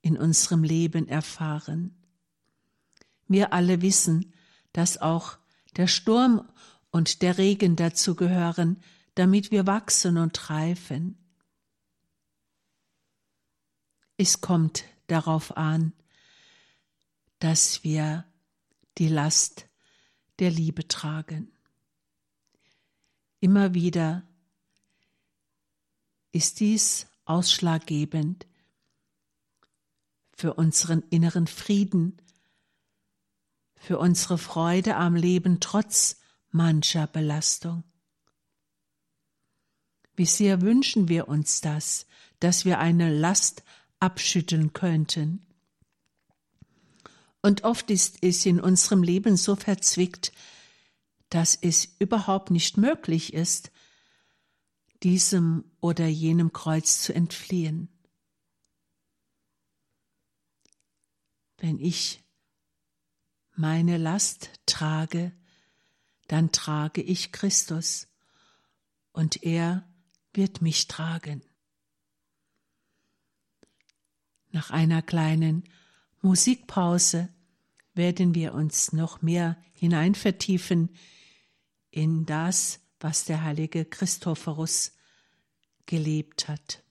in 0.00 0.16
unserem 0.16 0.64
Leben 0.64 1.06
erfahren. 1.06 1.94
Wir 3.28 3.52
alle 3.52 3.82
wissen, 3.82 4.32
dass 4.72 4.96
auch 4.96 5.36
der 5.76 5.88
Sturm 5.88 6.48
und 6.90 7.20
der 7.20 7.36
Regen 7.36 7.76
dazu 7.76 8.14
gehören, 8.14 8.82
damit 9.14 9.50
wir 9.50 9.66
wachsen 9.66 10.16
und 10.16 10.48
reifen. 10.48 11.18
Es 14.16 14.40
kommt 14.40 14.84
darauf 15.06 15.58
an, 15.58 15.92
dass 17.40 17.84
wir 17.84 18.24
die 18.96 19.08
Last 19.08 19.66
der 20.38 20.50
Liebe 20.50 20.88
tragen. 20.88 21.52
Immer 23.40 23.74
wieder 23.74 24.26
ist 26.34 26.58
dies 26.58 27.06
ausschlaggebend 27.26 28.46
für 30.32 30.54
unseren 30.54 31.02
inneren 31.10 31.46
Frieden, 31.46 32.20
für 33.76 33.98
unsere 33.98 34.36
Freude 34.36 34.96
am 34.96 35.14
Leben 35.14 35.60
trotz 35.60 36.18
mancher 36.50 37.06
Belastung. 37.06 37.84
Wie 40.16 40.26
sehr 40.26 40.60
wünschen 40.60 41.08
wir 41.08 41.28
uns 41.28 41.60
das, 41.60 42.06
dass 42.40 42.64
wir 42.64 42.80
eine 42.80 43.16
Last 43.16 43.62
abschütteln 44.00 44.72
könnten. 44.72 45.46
Und 47.42 47.62
oft 47.62 47.90
ist 47.90 48.18
es 48.22 48.44
in 48.44 48.58
unserem 48.60 49.04
Leben 49.04 49.36
so 49.36 49.54
verzwickt, 49.54 50.32
dass 51.28 51.54
es 51.54 51.94
überhaupt 52.00 52.50
nicht 52.50 52.76
möglich 52.76 53.34
ist, 53.34 53.70
diesem 55.04 55.64
oder 55.80 56.06
jenem 56.06 56.52
Kreuz 56.52 57.02
zu 57.02 57.14
entfliehen. 57.14 57.88
Wenn 61.58 61.78
ich 61.78 62.24
meine 63.54 63.98
Last 63.98 64.50
trage, 64.66 65.32
dann 66.26 66.52
trage 66.52 67.02
ich 67.02 67.32
Christus 67.32 68.08
und 69.12 69.42
er 69.42 69.86
wird 70.32 70.62
mich 70.62 70.88
tragen. 70.88 71.42
Nach 74.50 74.70
einer 74.70 75.02
kleinen 75.02 75.64
Musikpause 76.22 77.28
werden 77.92 78.34
wir 78.34 78.54
uns 78.54 78.92
noch 78.92 79.20
mehr 79.20 79.62
hineinvertiefen 79.74 80.96
in 81.90 82.24
das, 82.24 82.80
was 83.04 83.26
der 83.26 83.42
heilige 83.42 83.84
Christophorus 83.84 84.92
gelebt 85.84 86.48
hat. 86.48 86.82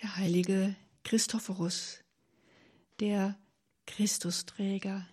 Der 0.00 0.16
heilige 0.18 0.76
Christophorus, 1.02 1.98
der 3.00 3.36
Christusträger. 3.88 5.04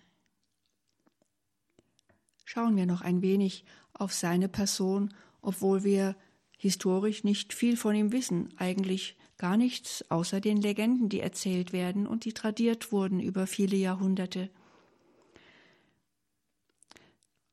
Schauen 2.52 2.76
wir 2.76 2.84
noch 2.84 3.00
ein 3.00 3.22
wenig 3.22 3.64
auf 3.92 4.12
seine 4.12 4.48
Person, 4.48 5.14
obwohl 5.40 5.84
wir 5.84 6.16
historisch 6.58 7.22
nicht 7.22 7.54
viel 7.54 7.76
von 7.76 7.94
ihm 7.94 8.10
wissen, 8.10 8.52
eigentlich 8.56 9.16
gar 9.38 9.56
nichts 9.56 10.10
außer 10.10 10.40
den 10.40 10.60
Legenden, 10.60 11.08
die 11.08 11.20
erzählt 11.20 11.72
werden 11.72 12.08
und 12.08 12.24
die 12.24 12.32
tradiert 12.32 12.90
wurden 12.90 13.20
über 13.20 13.46
viele 13.46 13.76
Jahrhunderte. 13.76 14.50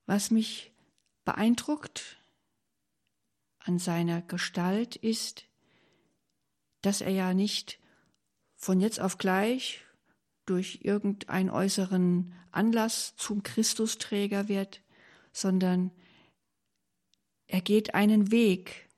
Was 0.08 0.32
mich 0.32 0.74
beeindruckt 1.26 2.18
an 3.60 3.78
seiner 3.78 4.24
Gestalt 4.24 4.96
ist, 4.96 5.46
dass 6.82 7.02
er 7.02 7.12
ja 7.12 7.36
nicht 7.36 7.80
von 8.56 8.82
jetzt 8.82 9.00
auf 9.00 9.20
gleich 9.20 9.86
durch 10.48 10.80
irgendeinen 10.82 11.52
äußeren 11.52 12.34
Anlass 12.50 13.16
zum 13.16 13.44
Christusträger 13.44 14.48
wird, 14.48 14.82
sondern 15.38 15.92
er 17.46 17.62
geht 17.62 17.94
einen 17.94 18.32
Weg. 18.32 18.90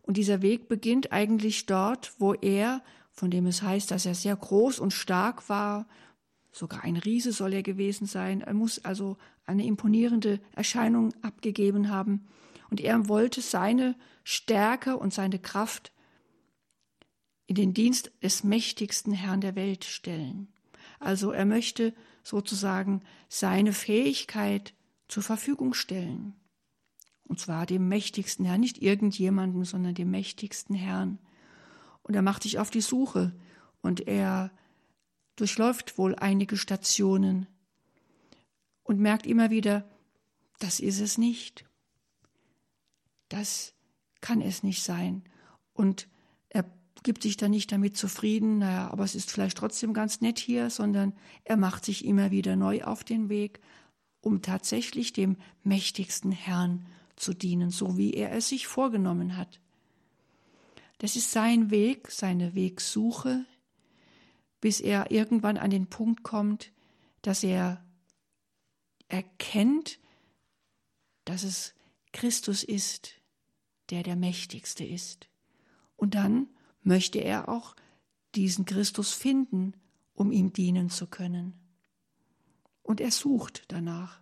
Und 0.00 0.16
dieser 0.16 0.40
Weg 0.40 0.68
beginnt 0.68 1.10
eigentlich 1.10 1.66
dort, 1.66 2.12
wo 2.20 2.34
er, 2.34 2.84
von 3.10 3.32
dem 3.32 3.46
es 3.46 3.62
heißt, 3.62 3.90
dass 3.90 4.06
er 4.06 4.14
sehr 4.14 4.36
groß 4.36 4.78
und 4.78 4.92
stark 4.92 5.48
war, 5.48 5.88
sogar 6.52 6.84
ein 6.84 6.96
Riese 6.96 7.32
soll 7.32 7.52
er 7.52 7.64
gewesen 7.64 8.06
sein, 8.06 8.42
er 8.42 8.54
muss 8.54 8.84
also 8.84 9.16
eine 9.44 9.66
imponierende 9.66 10.40
Erscheinung 10.52 11.12
abgegeben 11.22 11.90
haben. 11.90 12.28
Und 12.70 12.80
er 12.80 13.08
wollte 13.08 13.40
seine 13.40 13.96
Stärke 14.22 14.96
und 14.96 15.12
seine 15.12 15.40
Kraft 15.40 15.92
in 17.48 17.56
den 17.56 17.74
Dienst 17.74 18.12
des 18.22 18.44
mächtigsten 18.44 19.12
Herrn 19.12 19.40
der 19.40 19.56
Welt 19.56 19.84
stellen. 19.84 20.46
Also 21.00 21.32
er 21.32 21.44
möchte 21.44 21.92
sozusagen 22.22 23.02
seine 23.28 23.72
Fähigkeit 23.72 24.72
zur 25.08 25.22
Verfügung 25.22 25.74
stellen. 25.74 26.34
Und 27.24 27.40
zwar 27.40 27.66
dem 27.66 27.88
mächtigsten 27.88 28.44
Herrn, 28.44 28.60
nicht 28.60 28.80
irgendjemandem, 28.80 29.64
sondern 29.64 29.94
dem 29.94 30.10
mächtigsten 30.10 30.76
Herrn. 30.76 31.18
Und 32.02 32.14
er 32.14 32.22
macht 32.22 32.44
sich 32.44 32.58
auf 32.58 32.70
die 32.70 32.80
Suche 32.80 33.34
und 33.80 34.06
er 34.06 34.52
durchläuft 35.34 35.98
wohl 35.98 36.14
einige 36.14 36.56
Stationen 36.56 37.46
und 38.84 39.00
merkt 39.00 39.26
immer 39.26 39.50
wieder, 39.50 39.88
das 40.58 40.80
ist 40.80 41.00
es 41.00 41.18
nicht. 41.18 41.66
Das 43.28 43.74
kann 44.20 44.40
es 44.40 44.62
nicht 44.62 44.82
sein. 44.82 45.24
Und 45.72 46.08
er 46.48 46.64
gibt 47.02 47.22
sich 47.22 47.36
dann 47.36 47.50
nicht 47.50 47.70
damit 47.72 47.96
zufrieden, 47.96 48.58
naja, 48.58 48.88
aber 48.90 49.04
es 49.04 49.14
ist 49.14 49.30
vielleicht 49.30 49.58
trotzdem 49.58 49.92
ganz 49.92 50.20
nett 50.20 50.38
hier, 50.38 50.70
sondern 50.70 51.12
er 51.44 51.56
macht 51.56 51.84
sich 51.84 52.04
immer 52.04 52.30
wieder 52.30 52.56
neu 52.56 52.82
auf 52.84 53.04
den 53.04 53.28
Weg, 53.28 53.60
um 54.26 54.42
tatsächlich 54.42 55.12
dem 55.12 55.36
mächtigsten 55.62 56.32
Herrn 56.32 56.84
zu 57.14 57.32
dienen, 57.32 57.70
so 57.70 57.96
wie 57.96 58.12
er 58.12 58.32
es 58.32 58.48
sich 58.48 58.66
vorgenommen 58.66 59.36
hat. 59.36 59.60
Das 60.98 61.14
ist 61.14 61.30
sein 61.30 61.70
Weg, 61.70 62.10
seine 62.10 62.56
Wegsuche, 62.56 63.46
bis 64.60 64.80
er 64.80 65.12
irgendwann 65.12 65.56
an 65.56 65.70
den 65.70 65.86
Punkt 65.86 66.24
kommt, 66.24 66.72
dass 67.22 67.44
er 67.44 67.84
erkennt, 69.06 70.00
dass 71.24 71.44
es 71.44 71.72
Christus 72.12 72.64
ist, 72.64 73.14
der 73.90 74.02
der 74.02 74.16
Mächtigste 74.16 74.84
ist. 74.84 75.28
Und 75.94 76.16
dann 76.16 76.48
möchte 76.82 77.20
er 77.20 77.48
auch 77.48 77.76
diesen 78.34 78.64
Christus 78.64 79.12
finden, 79.12 79.74
um 80.14 80.32
ihm 80.32 80.52
dienen 80.52 80.90
zu 80.90 81.06
können. 81.06 81.65
Und 82.86 83.00
er 83.00 83.10
sucht 83.10 83.64
danach. 83.66 84.20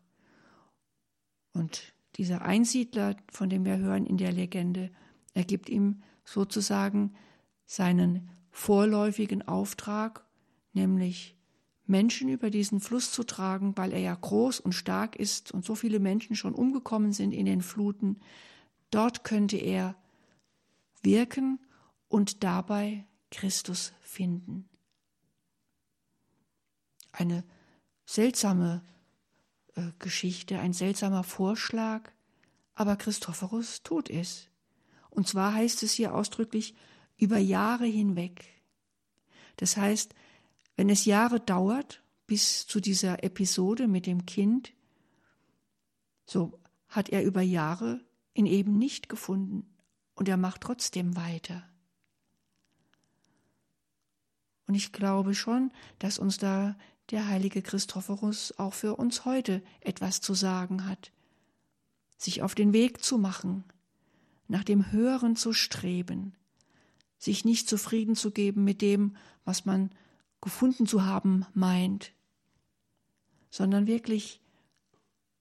Und 1.53 1.93
dieser 2.17 2.41
Einsiedler, 2.41 3.15
von 3.31 3.51
dem 3.51 3.67
wir 3.67 3.77
hören 3.77 4.07
in 4.07 4.17
der 4.17 4.33
Legende, 4.33 4.91
er 5.35 5.45
gibt 5.45 5.69
ihm 5.69 6.03
sozusagen 6.25 7.15
seinen 7.67 8.31
vorläufigen 8.51 9.47
Auftrag, 9.47 10.25
nämlich 10.73 11.37
Menschen 11.85 12.31
über 12.31 12.49
diesen 12.49 12.81
Fluss 12.81 13.13
zu 13.13 13.25
tragen, 13.25 13.77
weil 13.77 13.93
er 13.93 13.99
ja 13.99 14.15
groß 14.15 14.61
und 14.61 14.73
stark 14.73 15.15
ist 15.15 15.53
und 15.53 15.63
so 15.63 15.75
viele 15.75 16.01
Menschen 16.01 16.35
schon 16.35 16.55
umgekommen 16.55 17.13
sind 17.13 17.33
in 17.33 17.45
den 17.45 17.61
Fluten. 17.61 18.19
Dort 18.91 19.25
könnte 19.25 19.59
er 19.59 19.95
wirken 21.03 21.61
und 22.09 22.43
dabei 22.43 23.05
Christus 23.31 23.93
finden. 24.01 24.71
Eine 27.13 27.45
seltsame 28.07 28.83
äh, 29.75 29.91
Geschichte, 29.99 30.59
ein 30.59 30.73
seltsamer 30.73 31.25
Vorschlag, 31.25 32.11
aber 32.75 32.97
Christophorus 32.97 33.83
tut 33.83 34.11
es. 34.11 34.49
Und 35.11 35.29
zwar 35.29 35.55
heißt 35.55 35.83
es 35.83 35.93
hier 35.93 36.15
ausdrücklich 36.15 36.75
über 37.17 37.39
Jahre 37.39 37.87
hinweg. 37.87 38.45
Das 39.57 39.77
heißt, 39.77 40.15
wenn 40.77 40.91
es 40.91 41.05
Jahre 41.05 41.41
dauert 41.41 42.03
bis 42.27 42.67
zu 42.67 42.81
dieser 42.81 43.23
Episode 43.23 43.87
mit 43.87 44.07
dem 44.07 44.27
Kind, 44.27 44.73
so 46.27 46.59
hat 46.89 47.11
er 47.11 47.25
über 47.25 47.43
Jahre 47.43 48.01
ihn 48.35 48.47
eben 48.47 48.79
nicht 48.79 49.09
gefunden 49.09 49.67
und 50.15 50.29
er 50.29 50.37
macht 50.37 50.63
trotzdem 50.63 51.17
weiter. 51.17 51.63
Und 54.67 54.75
ich 54.75 54.93
glaube 54.93 55.35
schon, 55.35 55.73
dass 55.99 56.19
uns 56.19 56.39
da 56.39 56.77
der 57.11 57.29
heilige 57.29 57.63
Christophorus 57.63 58.53
auch 58.59 58.75
für 58.75 58.97
uns 58.97 59.25
heute 59.25 59.63
etwas 59.81 60.21
zu 60.21 60.35
sagen 60.35 60.87
hat, 60.87 61.13
sich 62.17 62.43
auf 62.43 62.55
den 62.55 62.73
Weg 62.73 63.03
zu 63.03 63.19
machen, 63.19 63.65
nach 64.49 64.65
dem 64.65 64.93
Höheren 64.93 65.37
zu 65.37 65.53
streben, 65.53 66.35
sich 67.19 67.45
nicht 67.45 67.69
zufrieden 67.69 68.17
zu 68.17 68.31
geben 68.31 68.65
mit 68.65 68.83
dem, 68.83 69.17
was 69.45 69.65
man 69.65 69.91
gefunden 70.41 70.87
zu 70.87 71.05
haben 71.05 71.47
meint, 71.55 72.13
sondern 73.51 73.87
wirklich 73.87 74.41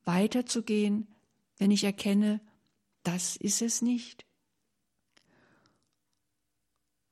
weiterzugehen, 0.06 1.08
wenn 1.58 1.71
ich 1.71 1.84
erkenne, 1.84 2.41
das 3.04 3.36
ist 3.36 3.62
es 3.62 3.82
nicht. 3.82 4.26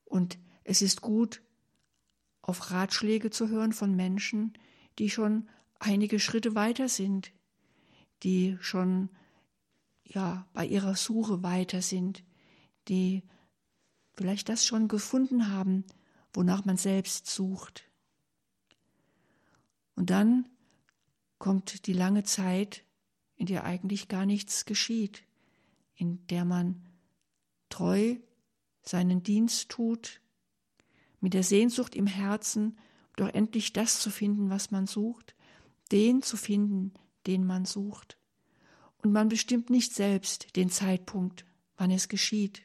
Und 0.05 0.37
es 0.63 0.81
ist 0.81 1.01
gut, 1.01 1.41
auf 2.41 2.71
Ratschläge 2.71 3.30
zu 3.30 3.49
hören 3.49 3.73
von 3.73 3.95
Menschen, 3.95 4.54
die 4.99 5.10
schon 5.10 5.47
einige 5.80 6.19
Schritte 6.19 6.56
weiter 6.56 6.89
sind, 6.89 7.32
die 8.23 8.58
schon 8.62 9.10
ja 10.04 10.47
bei 10.54 10.65
ihrer 10.65 10.95
Suche 10.95 11.43
weiter 11.43 11.82
sind, 11.82 12.23
die 12.88 13.23
vielleicht 14.13 14.49
das 14.49 14.65
schon 14.65 14.88
gefunden 14.88 15.49
haben, 15.51 15.86
wonach 16.34 16.65
man 16.65 16.77
selbst 16.77 17.27
sucht. 17.27 17.89
Und 19.95 20.10
dann 20.10 20.47
kommt 21.38 21.88
die 21.88 21.93
lange 21.93 22.23
Zeit, 22.23 22.86
in 23.36 23.47
der 23.47 23.63
eigentlich 23.63 24.08
gar 24.08 24.25
nichts 24.25 24.65
geschieht, 24.65 25.23
in 25.95 26.25
der 26.27 26.45
man 26.45 26.86
treu 27.69 28.17
seinen 28.84 29.23
Dienst 29.23 29.69
tut, 29.69 30.20
mit 31.21 31.34
der 31.34 31.43
Sehnsucht 31.43 31.95
im 31.95 32.07
Herzen, 32.07 32.77
doch 33.15 33.29
endlich 33.29 33.73
das 33.73 33.99
zu 33.99 34.10
finden, 34.10 34.49
was 34.49 34.71
man 34.71 34.88
sucht, 34.88 35.36
den 35.91 36.21
zu 36.21 36.36
finden, 36.36 36.93
den 37.27 37.45
man 37.45 37.65
sucht. 37.65 38.17
Und 38.97 39.12
man 39.12 39.29
bestimmt 39.29 39.69
nicht 39.69 39.93
selbst 39.93 40.55
den 40.55 40.69
Zeitpunkt, 40.69 41.45
wann 41.77 41.91
es 41.91 42.10
geschieht. 42.10 42.63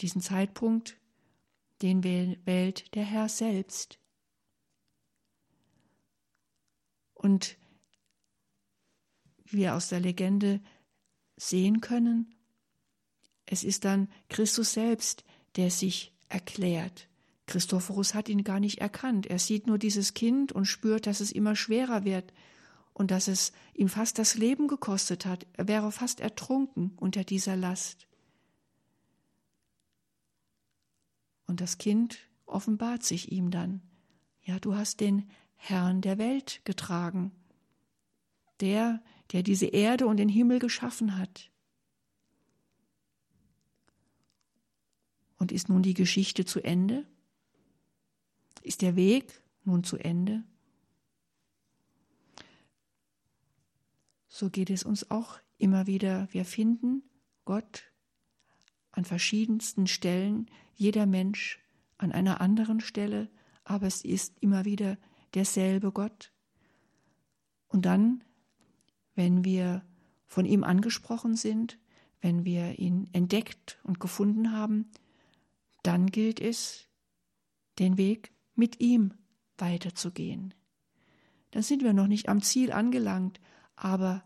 Diesen 0.00 0.20
Zeitpunkt, 0.20 0.98
den 1.82 2.04
wählt 2.04 2.94
der 2.94 3.04
Herr 3.04 3.28
selbst. 3.28 3.98
Und 7.14 7.58
wie 9.44 9.58
wir 9.58 9.74
aus 9.74 9.88
der 9.88 10.00
Legende 10.00 10.60
sehen 11.36 11.80
können, 11.80 12.34
es 13.46 13.64
ist 13.64 13.84
dann 13.84 14.08
Christus 14.28 14.72
selbst, 14.72 15.24
der 15.56 15.70
sich 15.70 16.12
erklärt. 16.28 17.08
Christophorus 17.46 18.14
hat 18.14 18.28
ihn 18.28 18.44
gar 18.44 18.60
nicht 18.60 18.78
erkannt. 18.78 19.26
Er 19.26 19.38
sieht 19.38 19.66
nur 19.66 19.78
dieses 19.78 20.14
Kind 20.14 20.52
und 20.52 20.66
spürt, 20.66 21.06
dass 21.06 21.20
es 21.20 21.32
immer 21.32 21.56
schwerer 21.56 22.04
wird 22.04 22.32
und 22.92 23.10
dass 23.10 23.28
es 23.28 23.52
ihm 23.74 23.88
fast 23.88 24.18
das 24.18 24.36
Leben 24.36 24.68
gekostet 24.68 25.26
hat. 25.26 25.46
Er 25.54 25.66
wäre 25.66 25.90
fast 25.90 26.20
ertrunken 26.20 26.92
unter 26.96 27.24
dieser 27.24 27.56
Last. 27.56 28.06
Und 31.46 31.60
das 31.60 31.78
Kind 31.78 32.18
offenbart 32.46 33.02
sich 33.02 33.32
ihm 33.32 33.50
dann. 33.50 33.82
Ja, 34.42 34.60
du 34.60 34.76
hast 34.76 35.00
den 35.00 35.28
Herrn 35.56 36.00
der 36.00 36.18
Welt 36.18 36.60
getragen, 36.64 37.32
der, 38.60 39.02
der 39.32 39.42
diese 39.42 39.66
Erde 39.66 40.06
und 40.06 40.16
den 40.16 40.28
Himmel 40.28 40.58
geschaffen 40.58 41.18
hat. 41.18 41.49
Und 45.40 45.52
ist 45.52 45.70
nun 45.70 45.82
die 45.82 45.94
Geschichte 45.94 46.44
zu 46.44 46.60
Ende? 46.60 47.06
Ist 48.62 48.82
der 48.82 48.94
Weg 48.94 49.42
nun 49.64 49.84
zu 49.84 49.96
Ende? 49.96 50.44
So 54.28 54.50
geht 54.50 54.68
es 54.68 54.84
uns 54.84 55.10
auch 55.10 55.38
immer 55.56 55.86
wieder. 55.86 56.28
Wir 56.30 56.44
finden 56.44 57.02
Gott 57.46 57.90
an 58.92 59.06
verschiedensten 59.06 59.86
Stellen, 59.86 60.50
jeder 60.74 61.06
Mensch 61.06 61.58
an 61.96 62.12
einer 62.12 62.42
anderen 62.42 62.80
Stelle, 62.80 63.30
aber 63.64 63.86
es 63.86 64.04
ist 64.04 64.38
immer 64.40 64.66
wieder 64.66 64.98
derselbe 65.32 65.90
Gott. 65.90 66.32
Und 67.66 67.86
dann, 67.86 68.22
wenn 69.14 69.42
wir 69.42 69.86
von 70.26 70.44
ihm 70.44 70.64
angesprochen 70.64 71.34
sind, 71.34 71.78
wenn 72.20 72.44
wir 72.44 72.78
ihn 72.78 73.08
entdeckt 73.14 73.78
und 73.84 74.00
gefunden 74.00 74.52
haben, 74.52 74.90
dann 75.82 76.06
gilt 76.06 76.40
es, 76.40 76.86
den 77.78 77.96
Weg 77.96 78.32
mit 78.54 78.80
ihm 78.80 79.14
weiterzugehen. 79.56 80.54
Dann 81.50 81.62
sind 81.62 81.82
wir 81.82 81.92
noch 81.92 82.06
nicht 82.06 82.28
am 82.28 82.42
Ziel 82.42 82.72
angelangt, 82.72 83.40
aber 83.76 84.22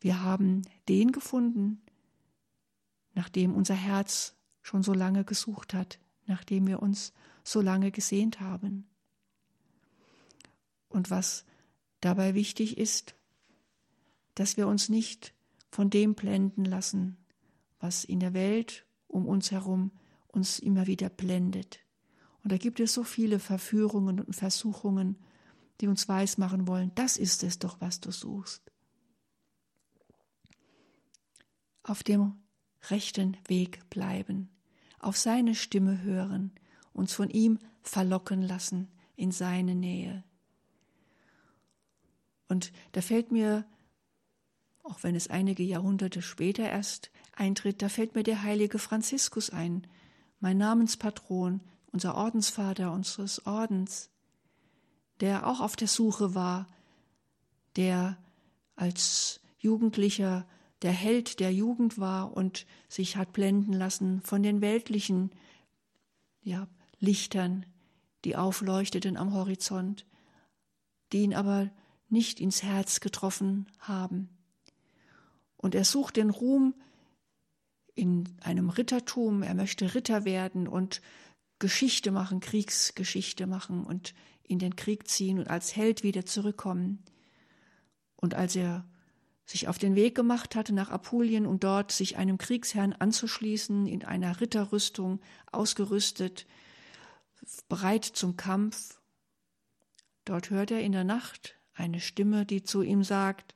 wir 0.00 0.22
haben 0.22 0.62
den 0.88 1.12
gefunden, 1.12 1.82
nachdem 3.14 3.54
unser 3.54 3.74
Herz 3.74 4.36
schon 4.62 4.82
so 4.82 4.94
lange 4.94 5.24
gesucht 5.24 5.74
hat, 5.74 5.98
nachdem 6.26 6.66
wir 6.66 6.80
uns 6.80 7.12
so 7.44 7.60
lange 7.60 7.90
gesehnt 7.90 8.40
haben. 8.40 8.88
Und 10.88 11.10
was 11.10 11.44
dabei 12.00 12.34
wichtig 12.34 12.78
ist, 12.78 13.14
dass 14.34 14.56
wir 14.56 14.68
uns 14.68 14.88
nicht 14.88 15.34
von 15.70 15.90
dem 15.90 16.14
blenden 16.14 16.64
lassen, 16.64 17.16
was 17.78 18.04
in 18.04 18.20
der 18.20 18.34
Welt 18.34 18.86
um 19.06 19.26
uns 19.26 19.50
herum 19.50 19.90
uns 20.32 20.58
immer 20.58 20.86
wieder 20.86 21.08
blendet. 21.08 21.80
Und 22.42 22.52
da 22.52 22.56
gibt 22.56 22.80
es 22.80 22.94
so 22.94 23.04
viele 23.04 23.38
Verführungen 23.38 24.20
und 24.20 24.34
Versuchungen, 24.34 25.16
die 25.80 25.88
uns 25.88 26.08
weismachen 26.08 26.66
wollen, 26.66 26.92
das 26.94 27.16
ist 27.16 27.42
es 27.42 27.58
doch, 27.58 27.80
was 27.80 28.00
du 28.00 28.10
suchst. 28.10 28.70
Auf 31.82 32.02
dem 32.02 32.34
rechten 32.90 33.36
Weg 33.46 33.88
bleiben, 33.90 34.50
auf 34.98 35.16
seine 35.16 35.54
Stimme 35.54 36.02
hören, 36.02 36.52
uns 36.92 37.12
von 37.14 37.30
ihm 37.30 37.58
verlocken 37.82 38.42
lassen 38.42 38.88
in 39.16 39.32
seine 39.32 39.74
Nähe. 39.74 40.24
Und 42.48 42.72
da 42.92 43.00
fällt 43.00 43.32
mir, 43.32 43.64
auch 44.82 45.02
wenn 45.02 45.14
es 45.14 45.28
einige 45.28 45.62
Jahrhunderte 45.62 46.20
später 46.20 46.68
erst 46.68 47.10
eintritt, 47.32 47.80
da 47.80 47.88
fällt 47.88 48.14
mir 48.14 48.22
der 48.22 48.42
heilige 48.42 48.78
Franziskus 48.78 49.50
ein, 49.50 49.86
mein 50.40 50.58
Namenspatron, 50.58 51.60
unser 51.92 52.14
Ordensvater 52.16 52.92
unseres 52.92 53.46
Ordens, 53.46 54.10
der 55.20 55.46
auch 55.46 55.60
auf 55.60 55.76
der 55.76 55.88
Suche 55.88 56.34
war, 56.34 56.66
der 57.76 58.16
als 58.74 59.40
Jugendlicher 59.58 60.46
der 60.82 60.92
Held 60.92 61.40
der 61.40 61.52
Jugend 61.52 61.98
war 61.98 62.34
und 62.34 62.66
sich 62.88 63.16
hat 63.16 63.32
blenden 63.32 63.74
lassen 63.74 64.22
von 64.22 64.42
den 64.42 64.62
weltlichen 64.62 65.30
ja, 66.42 66.66
Lichtern, 66.98 67.66
die 68.24 68.36
aufleuchteten 68.36 69.18
am 69.18 69.34
Horizont, 69.34 70.06
die 71.12 71.22
ihn 71.22 71.34
aber 71.34 71.70
nicht 72.08 72.40
ins 72.40 72.62
Herz 72.62 73.00
getroffen 73.00 73.66
haben. 73.78 74.30
Und 75.56 75.74
er 75.74 75.84
sucht 75.84 76.16
den 76.16 76.30
Ruhm 76.30 76.74
in 78.00 78.24
einem 78.40 78.70
Rittertum, 78.70 79.42
er 79.42 79.54
möchte 79.54 79.94
Ritter 79.94 80.24
werden 80.24 80.66
und 80.66 81.02
Geschichte 81.58 82.10
machen, 82.10 82.40
Kriegsgeschichte 82.40 83.46
machen 83.46 83.84
und 83.84 84.14
in 84.42 84.58
den 84.58 84.74
Krieg 84.74 85.06
ziehen 85.06 85.38
und 85.38 85.48
als 85.48 85.76
Held 85.76 86.02
wieder 86.02 86.24
zurückkommen. 86.24 87.04
Und 88.16 88.34
als 88.34 88.56
er 88.56 88.88
sich 89.44 89.68
auf 89.68 89.76
den 89.78 89.96
Weg 89.96 90.14
gemacht 90.14 90.56
hatte 90.56 90.72
nach 90.72 90.90
Apulien 90.90 91.44
und 91.44 91.62
dort 91.62 91.92
sich 91.92 92.16
einem 92.16 92.38
Kriegsherrn 92.38 92.94
anzuschließen, 92.94 93.86
in 93.86 94.04
einer 94.04 94.40
Ritterrüstung 94.40 95.20
ausgerüstet, 95.52 96.46
bereit 97.68 98.04
zum 98.04 98.36
Kampf. 98.36 99.00
Dort 100.24 100.48
hört 100.48 100.70
er 100.70 100.80
in 100.80 100.92
der 100.92 101.04
Nacht 101.04 101.56
eine 101.74 102.00
Stimme, 102.00 102.46
die 102.46 102.62
zu 102.62 102.82
ihm 102.82 103.04
sagt, 103.04 103.54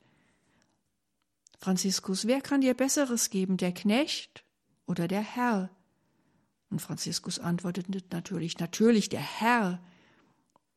Franziskus, 1.65 2.27
wer 2.27 2.41
kann 2.41 2.61
dir 2.61 2.75
Besseres 2.75 3.31
geben, 3.31 3.57
der 3.57 3.73
Knecht 3.73 4.45
oder 4.85 5.07
der 5.07 5.21
Herr? 5.21 5.71
Und 6.69 6.79
Franziskus 6.79 7.39
antwortete 7.39 8.03
natürlich, 8.11 8.59
natürlich 8.59 9.09
der 9.09 9.39
Herr. 9.39 9.83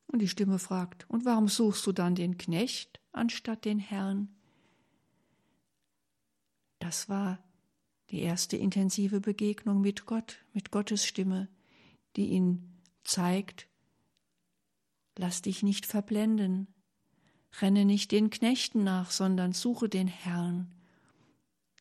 Und 0.06 0.20
die 0.20 0.28
Stimme 0.28 0.58
fragt, 0.58 1.04
und 1.10 1.26
warum 1.26 1.46
suchst 1.46 1.86
du 1.86 1.92
dann 1.92 2.14
den 2.14 2.38
Knecht 2.38 3.02
anstatt 3.12 3.66
den 3.66 3.78
Herrn? 3.78 4.34
Das 6.78 7.10
war 7.10 7.38
die 8.08 8.20
erste 8.20 8.56
intensive 8.56 9.20
Begegnung 9.20 9.82
mit 9.82 10.06
Gott, 10.06 10.38
mit 10.54 10.70
Gottes 10.70 11.04
Stimme, 11.04 11.48
die 12.16 12.28
ihn 12.28 12.80
zeigt, 13.04 13.68
lass 15.18 15.42
dich 15.42 15.62
nicht 15.62 15.84
verblenden, 15.84 16.66
renne 17.60 17.84
nicht 17.84 18.10
den 18.10 18.30
Knechten 18.30 18.84
nach, 18.84 19.10
sondern 19.10 19.52
suche 19.52 19.90
den 19.90 20.08
Herrn. 20.08 20.72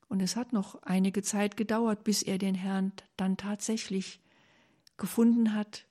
Und 0.07 0.21
es 0.21 0.35
hat 0.35 0.53
noch 0.53 0.81
einige 0.83 1.21
Zeit 1.21 1.57
gedauert, 1.57 2.03
bis 2.03 2.21
er 2.21 2.37
den 2.37 2.55
Herrn 2.55 2.93
dann 3.17 3.37
tatsächlich 3.37 4.21
gefunden 4.95 5.53
hat, 5.53 5.85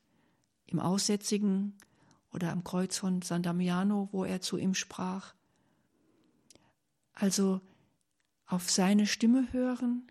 im 0.67 0.81
Aussätzigen 0.81 1.77
oder 2.33 2.51
am 2.51 2.65
Kreuz 2.65 2.99
von 2.99 3.23
San 3.23 3.43
Damiano, 3.43 4.09
wo 4.13 4.25
er 4.25 4.41
zu 4.41 4.57
ihm 4.57 4.75
sprach. 4.75 5.35
Also 7.13 7.61
auf 8.47 8.71
seine 8.71 9.07
Stimme 9.07 9.53
hören, 9.53 10.11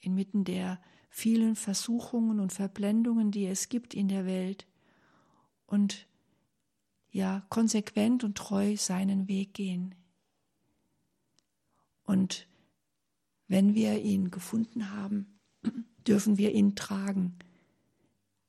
inmitten 0.00 0.44
der 0.44 0.80
vielen 1.08 1.56
Versuchungen 1.56 2.40
und 2.40 2.52
Verblendungen, 2.52 3.30
die 3.30 3.46
es 3.46 3.68
gibt 3.68 3.94
in 3.94 4.08
der 4.08 4.26
Welt, 4.26 4.66
und 5.66 6.06
ja, 7.10 7.44
konsequent 7.48 8.24
und 8.24 8.36
treu 8.36 8.76
seinen 8.76 9.28
Weg 9.28 9.54
gehen. 9.54 9.94
Und 12.04 12.48
wenn 13.50 13.74
wir 13.74 14.00
ihn 14.00 14.30
gefunden 14.30 14.92
haben, 14.92 15.26
dürfen 16.06 16.38
wir 16.38 16.54
ihn 16.54 16.76
tragen 16.76 17.34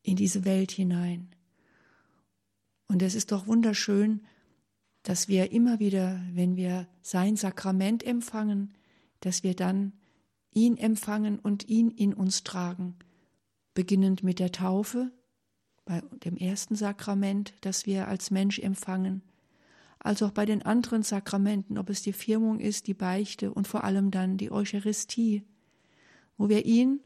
in 0.03 0.15
diese 0.15 0.45
Welt 0.45 0.71
hinein. 0.71 1.29
Und 2.87 3.01
es 3.01 3.15
ist 3.15 3.31
doch 3.31 3.47
wunderschön, 3.47 4.21
dass 5.01 5.27
wir 5.27 5.51
immer 5.51 5.79
wieder, 5.79 6.21
wenn 6.33 6.55
wir 6.55 6.87
sein 7.01 7.35
Sakrament 7.35 8.03
empfangen, 8.03 8.73
dass 9.21 9.41
wir 9.41 9.55
dann 9.55 9.93
ihn 10.53 10.77
empfangen 10.77 11.39
und 11.39 11.67
ihn 11.67 11.89
in 11.89 12.13
uns 12.13 12.43
tragen, 12.43 12.95
beginnend 13.73 14.21
mit 14.21 14.37
der 14.37 14.51
Taufe, 14.51 15.11
bei 15.83 16.01
dem 16.23 16.37
ersten 16.37 16.75
Sakrament, 16.75 17.55
das 17.61 17.87
wir 17.87 18.07
als 18.07 18.29
Mensch 18.29 18.59
empfangen, 18.59 19.23
als 20.03 20.23
auch 20.23 20.31
bei 20.31 20.45
den 20.45 20.63
anderen 20.63 21.03
Sakramenten, 21.03 21.77
ob 21.77 21.89
es 21.89 22.01
die 22.01 22.13
Firmung 22.13 22.59
ist, 22.59 22.87
die 22.87 22.93
Beichte 22.93 23.53
und 23.53 23.67
vor 23.67 23.83
allem 23.83 24.09
dann 24.09 24.37
die 24.37 24.51
Eucharistie, 24.51 25.43
wo 26.37 26.49
wir 26.49 26.65
ihn 26.65 27.01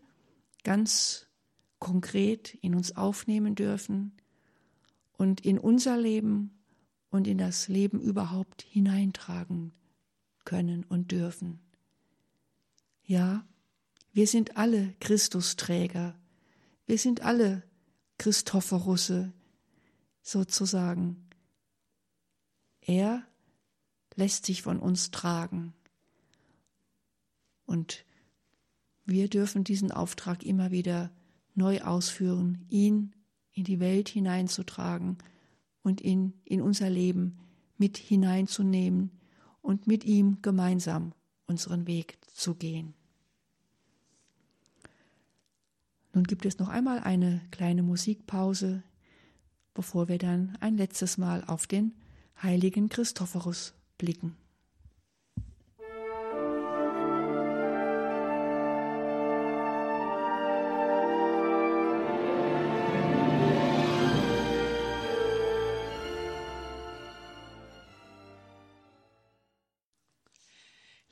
ganz 0.63 1.27
konkret 1.79 2.57
in 2.61 2.73
uns 2.73 2.95
aufnehmen 2.95 3.53
dürfen 3.53 4.13
und 5.17 5.41
in 5.41 5.59
unser 5.59 5.97
Leben 5.97 6.51
und 7.09 7.27
in 7.27 7.37
das 7.37 7.67
Leben 7.67 7.99
überhaupt 7.99 8.61
hineintragen 8.61 9.73
können 10.45 10.85
und 10.85 11.11
dürfen. 11.11 11.59
Ja, 13.03 13.45
wir 14.13 14.27
sind 14.27 14.57
alle 14.57 14.93
Christusträger, 15.01 16.15
wir 16.85 16.97
sind 16.97 17.21
alle 17.21 17.63
Christophorusse 18.17 19.33
sozusagen. 20.21 21.24
Er 22.87 23.23
lässt 24.15 24.45
sich 24.45 24.61
von 24.61 24.79
uns 24.79 25.09
tragen. 25.09 25.73
Und 27.65 28.05
wir 29.05 29.27
dürfen 29.27 29.63
diesen 29.63 29.91
Auftrag 29.91 30.43
immer 30.43 30.69
wieder 30.71 31.11
neu 31.55 31.81
ausführen, 31.81 32.65
ihn 32.69 33.15
in 33.53 33.63
die 33.63 33.79
Welt 33.79 34.09
hineinzutragen 34.09 35.17
und 35.81 36.01
ihn 36.01 36.33
in 36.43 36.61
unser 36.61 36.89
Leben 36.89 37.39
mit 37.77 37.97
hineinzunehmen 37.97 39.11
und 39.61 39.87
mit 39.87 40.03
ihm 40.03 40.41
gemeinsam 40.43 41.13
unseren 41.47 41.87
Weg 41.87 42.19
zu 42.33 42.53
gehen. 42.53 42.93
Nun 46.13 46.23
gibt 46.23 46.45
es 46.45 46.59
noch 46.59 46.69
einmal 46.69 46.99
eine 46.99 47.41
kleine 47.51 47.81
Musikpause, 47.81 48.83
bevor 49.73 50.07
wir 50.07 50.19
dann 50.19 50.55
ein 50.59 50.77
letztes 50.77 51.17
Mal 51.17 51.43
auf 51.45 51.67
den 51.67 51.93
heiligen 52.41 52.89
Christophorus 52.89 53.73
blicken. 53.97 54.37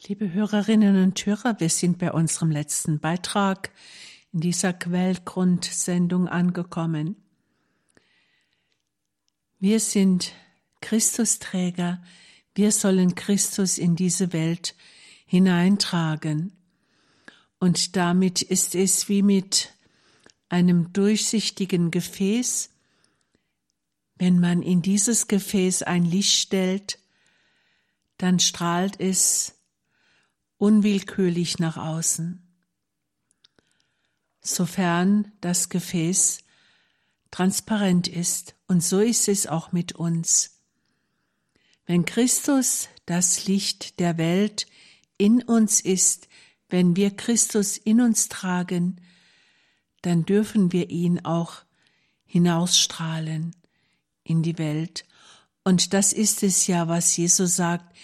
Liebe 0.06 0.34
Hörerinnen 0.34 1.02
und 1.02 1.26
Hörer, 1.26 1.62
wir 1.62 1.70
sind 1.70 1.98
bei 1.98 2.12
unserem 2.12 2.52
letzten 2.52 3.00
Beitrag 3.00 3.72
in 4.34 4.42
dieser 4.42 4.74
Quellgrundsendung 4.74 6.28
angekommen. 6.28 7.16
Wir 9.60 9.80
sind 9.80 10.34
Christusträger, 10.84 12.04
wir 12.56 12.72
sollen 12.72 13.16
Christus 13.16 13.78
in 13.78 13.96
diese 13.96 14.34
Welt 14.34 14.76
hineintragen. 15.26 16.52
Und 17.58 17.96
damit 17.96 18.42
ist 18.42 18.76
es 18.76 19.08
wie 19.08 19.24
mit 19.24 19.74
einem 20.50 20.92
durchsichtigen 20.92 21.90
Gefäß, 21.90 22.70
wenn 24.18 24.40
man 24.40 24.62
in 24.62 24.82
dieses 24.82 25.28
Gefäß 25.28 25.84
ein 25.84 26.04
Licht 26.04 26.34
stellt, 26.34 27.00
dann 28.18 28.40
strahlt 28.40 29.00
es 29.00 29.56
unwillkürlich 30.58 31.60
nach 31.60 31.78
außen. 31.78 32.46
Sofern 34.42 35.32
das 35.40 35.70
Gefäß 35.70 36.40
transparent 37.32 38.10
ist, 38.10 38.56
und 38.68 38.84
so 38.84 39.00
ist 39.00 39.30
es 39.30 39.48
auch 39.48 39.72
mit 39.72 39.94
uns. 39.94 40.53
Wenn 41.86 42.06
Christus 42.06 42.90
das 43.06 43.46
Licht 43.46 44.00
der 44.00 44.18
Welt 44.18 44.68
in 45.18 45.44
uns 45.44 45.82
ist, 45.82 46.28
wenn 46.70 46.96
wir 46.96 47.12
Christus 47.12 47.78
in 47.78 48.02
uns 48.02 48.30
tragen, 48.30 49.02
dann 50.02 50.26
dürfen 50.26 50.72
wir 50.72 50.90
ihn 50.90 51.24
auch 51.26 51.64
hinausstrahlen 52.26 53.56
in 54.24 54.44
die 54.44 54.58
Welt. 54.58 55.06
Und 55.64 55.94
das 55.94 56.14
ist 56.14 56.44
es 56.44 56.68
ja, 56.68 56.88
was 56.88 57.16
Jesus 57.16 57.58
sagt. 57.58 57.96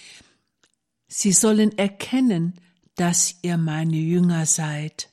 Sie 1.07 1.31
sollen 1.31 1.77
erkennen, 1.77 2.59
dass 2.95 3.37
ihr 3.41 3.57
meine 3.57 3.97
Jünger 3.97 4.45
seid. 4.45 5.09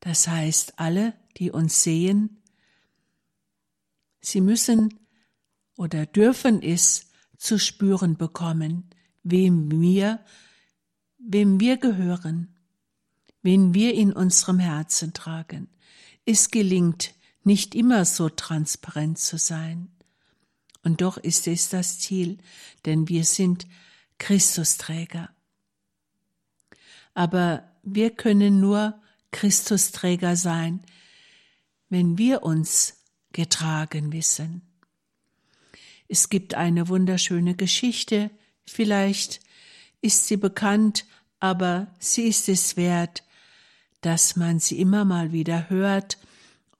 Das 0.00 0.26
heißt, 0.28 0.78
alle, 0.78 1.14
die 1.36 1.50
uns 1.50 1.82
sehen, 1.82 2.42
sie 4.20 4.40
müssen 4.40 5.01
oder 5.82 6.06
dürfen 6.06 6.62
es 6.62 7.10
zu 7.36 7.58
spüren 7.58 8.16
bekommen, 8.16 8.88
wem 9.24 9.68
wir, 9.68 10.20
wem 11.18 11.58
wir 11.58 11.76
gehören, 11.76 12.54
wen 13.42 13.74
wir 13.74 13.92
in 13.92 14.12
unserem 14.12 14.60
Herzen 14.60 15.12
tragen. 15.12 15.68
Es 16.24 16.52
gelingt 16.52 17.14
nicht 17.42 17.74
immer 17.74 18.04
so 18.04 18.28
transparent 18.28 19.18
zu 19.18 19.38
sein. 19.38 19.90
Und 20.84 21.00
doch 21.00 21.16
ist 21.16 21.48
es 21.48 21.68
das 21.68 21.98
Ziel, 21.98 22.38
denn 22.84 23.08
wir 23.08 23.24
sind 23.24 23.66
Christusträger. 24.18 25.30
Aber 27.12 27.68
wir 27.82 28.10
können 28.10 28.60
nur 28.60 29.00
Christusträger 29.32 30.36
sein, 30.36 30.84
wenn 31.88 32.18
wir 32.18 32.44
uns 32.44 33.02
getragen 33.32 34.12
wissen. 34.12 34.71
Es 36.12 36.28
gibt 36.28 36.52
eine 36.52 36.88
wunderschöne 36.88 37.54
Geschichte, 37.54 38.30
vielleicht 38.66 39.40
ist 40.02 40.26
sie 40.26 40.36
bekannt, 40.36 41.06
aber 41.40 41.86
sie 42.00 42.24
ist 42.24 42.50
es 42.50 42.76
wert, 42.76 43.24
dass 44.02 44.36
man 44.36 44.58
sie 44.58 44.78
immer 44.78 45.06
mal 45.06 45.32
wieder 45.32 45.70
hört 45.70 46.18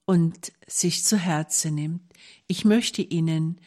und 0.05 0.51
sich 0.67 1.03
zu 1.03 1.17
Herzen 1.17 1.73
nimmt. 1.73 2.03
Ich 2.45 2.63
möchte 2.63 3.01
Ihnen 3.01 3.59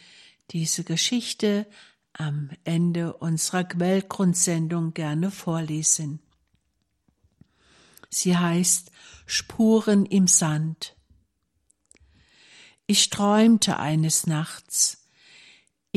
diese 0.53 0.85
Geschichte 0.85 1.67
am 2.13 2.51
Ende 2.63 3.15
unserer 3.15 3.65
Quellgrundsendung 3.65 4.95
gerne 4.95 5.33
vorlesen. 5.33 6.21
Sie 8.09 8.37
heißt 8.37 8.93
Spuren 9.27 10.07
im 10.07 10.29
Sand. 10.29 10.95
Ich 12.87 13.11
träumte 13.11 13.81
eines 13.81 14.29
Nachts. 14.29 15.03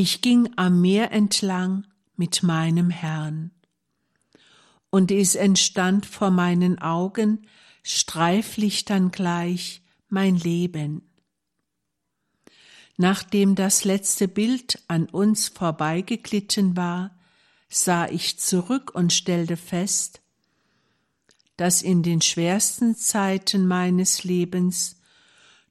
Ich 0.02 0.22
ging 0.22 0.50
am 0.56 0.80
Meer 0.80 1.12
entlang 1.12 1.86
mit 2.16 2.42
meinem 2.42 2.90
Herrn. 2.90 3.52
Und 4.90 5.12
es 5.12 5.36
entstand 5.36 6.06
vor 6.06 6.30
meinen 6.32 6.80
Augen 6.80 7.46
Streiflichtern 7.84 9.12
gleich 9.12 9.82
mein 10.08 10.38
Leben. 10.38 11.02
Nachdem 12.96 13.56
das 13.56 13.84
letzte 13.84 14.30
Bild 14.30 14.82
an 14.88 15.10
uns 15.10 15.50
vorbeigeglitten 15.50 16.78
war, 16.78 17.12
sah 17.68 18.08
ich 18.08 18.40
zurück 18.40 18.96
und 18.96 19.12
stellte 19.12 19.58
fest, 19.58 20.22
dass 21.58 21.82
in 21.82 22.04
den 22.04 22.22
schwersten 22.22 22.96
Zeiten 22.96 23.68
meines 23.68 24.24
Lebens 24.24 24.96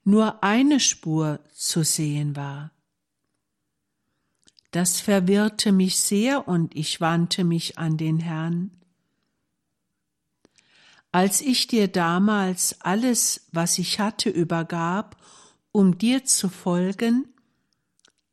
nur 0.03 0.43
eine 0.43 0.79
Spur 0.79 1.39
zu 1.51 1.83
sehen 1.83 2.35
war. 2.35 2.69
Das 4.71 4.99
verwirrte 5.01 5.71
mich 5.71 5.99
sehr 5.99 6.47
und 6.47 6.75
ich 6.75 7.01
wandte 7.01 7.43
mich 7.43 7.77
an 7.77 7.97
den 7.97 8.19
Herrn. 8.19 8.71
Als 11.11 11.41
ich 11.41 11.65
dir 11.65 11.87
damals 11.87 12.81
alles, 12.81 13.47
was 13.51 13.79
ich 13.79 13.99
hatte, 13.99 14.29
übergab, 14.29 15.17
um 15.71 15.97
dir 15.97 16.23
zu 16.23 16.49
folgen, 16.49 17.27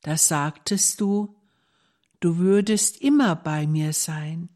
da 0.03 0.19
sagtest 0.19 1.01
du, 1.01 1.35
du 2.21 2.37
würdest 2.37 3.01
immer 3.01 3.35
bei 3.35 3.67
mir 3.67 3.95
sein. 3.95 4.51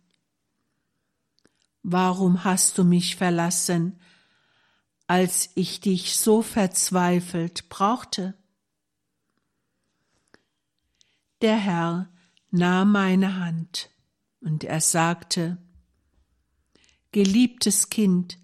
Warum 1.83 2.45
hast 2.45 2.77
du 2.77 2.85
mich 2.85 3.16
verlassen, 3.16 3.99
als 5.07 5.51
ich 5.55 5.81
dich 5.81 6.19
so 6.19 6.43
verzweifelt 6.43 7.71
brauchte? 7.71 8.35
Der 11.40 11.57
Herr 11.57 12.12
nahm 12.50 12.92
meine 12.92 13.37
Hand 13.37 13.90
und 14.40 14.64
er 14.64 14.81
sagte, 14.81 15.57
Geliebtes 17.12 17.88
Kind, 17.88 18.38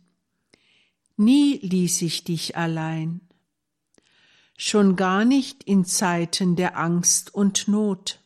nie 1.16 1.58
ließ 1.58 2.02
ich 2.02 2.24
dich 2.24 2.56
allein, 2.56 3.20
schon 4.56 4.96
gar 4.96 5.24
nicht 5.24 5.62
in 5.64 5.84
Zeiten 5.84 6.56
der 6.56 6.78
Angst 6.78 7.34
und 7.34 7.68
Not. 7.68 8.22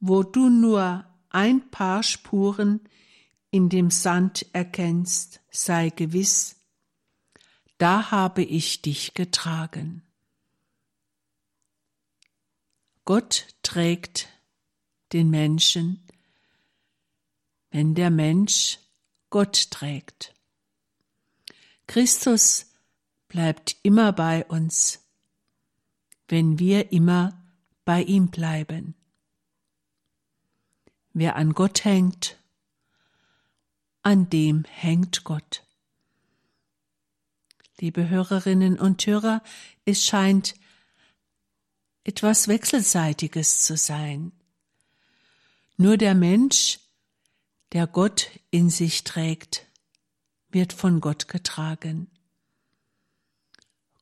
Wo 0.00 0.22
du 0.22 0.48
nur 0.48 1.06
ein 1.28 1.70
paar 1.70 2.02
Spuren 2.02 2.80
in 3.50 3.68
dem 3.68 3.90
Sand 3.90 4.46
erkennst, 4.52 5.40
sei 5.50 5.90
gewiss, 5.90 6.56
da 7.78 8.10
habe 8.10 8.42
ich 8.42 8.82
dich 8.82 9.14
getragen. 9.14 10.02
Gott 13.10 13.48
trägt 13.64 14.28
den 15.12 15.30
Menschen 15.30 16.06
wenn 17.72 17.96
der 17.96 18.08
Mensch 18.08 18.78
Gott 19.30 19.72
trägt. 19.72 20.32
Christus 21.88 22.66
bleibt 23.26 23.78
immer 23.82 24.12
bei 24.12 24.44
uns, 24.44 25.00
wenn 26.28 26.60
wir 26.60 26.92
immer 26.92 27.36
bei 27.84 28.04
ihm 28.04 28.28
bleiben. 28.30 28.94
Wer 31.12 31.34
an 31.34 31.52
Gott 31.52 31.84
hängt, 31.84 32.38
an 34.02 34.30
dem 34.30 34.62
hängt 34.62 35.24
Gott. 35.24 35.64
Liebe 37.80 38.08
Hörerinnen 38.08 38.78
und 38.78 39.04
Hörer, 39.04 39.42
es 39.84 40.04
scheint 40.04 40.54
etwas 42.10 42.48
Wechselseitiges 42.48 43.62
zu 43.62 43.76
sein. 43.76 44.32
Nur 45.76 45.96
der 45.96 46.16
Mensch 46.16 46.80
der 47.72 47.86
Gott 47.86 48.32
in 48.50 48.68
sich 48.68 49.04
trägt, 49.04 49.68
wird 50.48 50.72
von 50.72 51.00
Gott 51.00 51.28
getragen. 51.28 52.10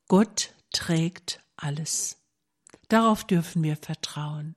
Gott 0.06 0.54
trägt 0.72 1.42
alles. 1.56 2.16
Darauf 2.88 3.26
dürfen 3.26 3.62
wir 3.62 3.76
vertrauen. 3.76 4.56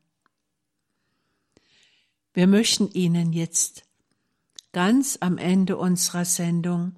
Wir 2.34 2.48
möchten 2.48 2.90
Ihnen 2.92 3.34
jetzt 3.34 3.84
ganz 4.72 5.18
am 5.20 5.38
Ende 5.38 5.76
unserer 5.76 6.24
Sendung 6.24 6.96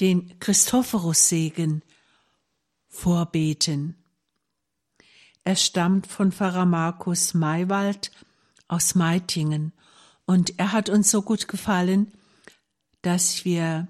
den 0.00 0.36
Christophorus-Segen 0.40 1.84
vorbeten. 2.88 4.02
Er 5.46 5.54
stammt 5.54 6.08
von 6.08 6.32
Pfarrer 6.32 6.66
Markus 6.66 7.32
Maywald 7.32 8.10
aus 8.66 8.96
Meitingen 8.96 9.72
und 10.24 10.58
er 10.58 10.72
hat 10.72 10.88
uns 10.88 11.08
so 11.08 11.22
gut 11.22 11.46
gefallen, 11.46 12.10
dass 13.02 13.44
wir 13.44 13.86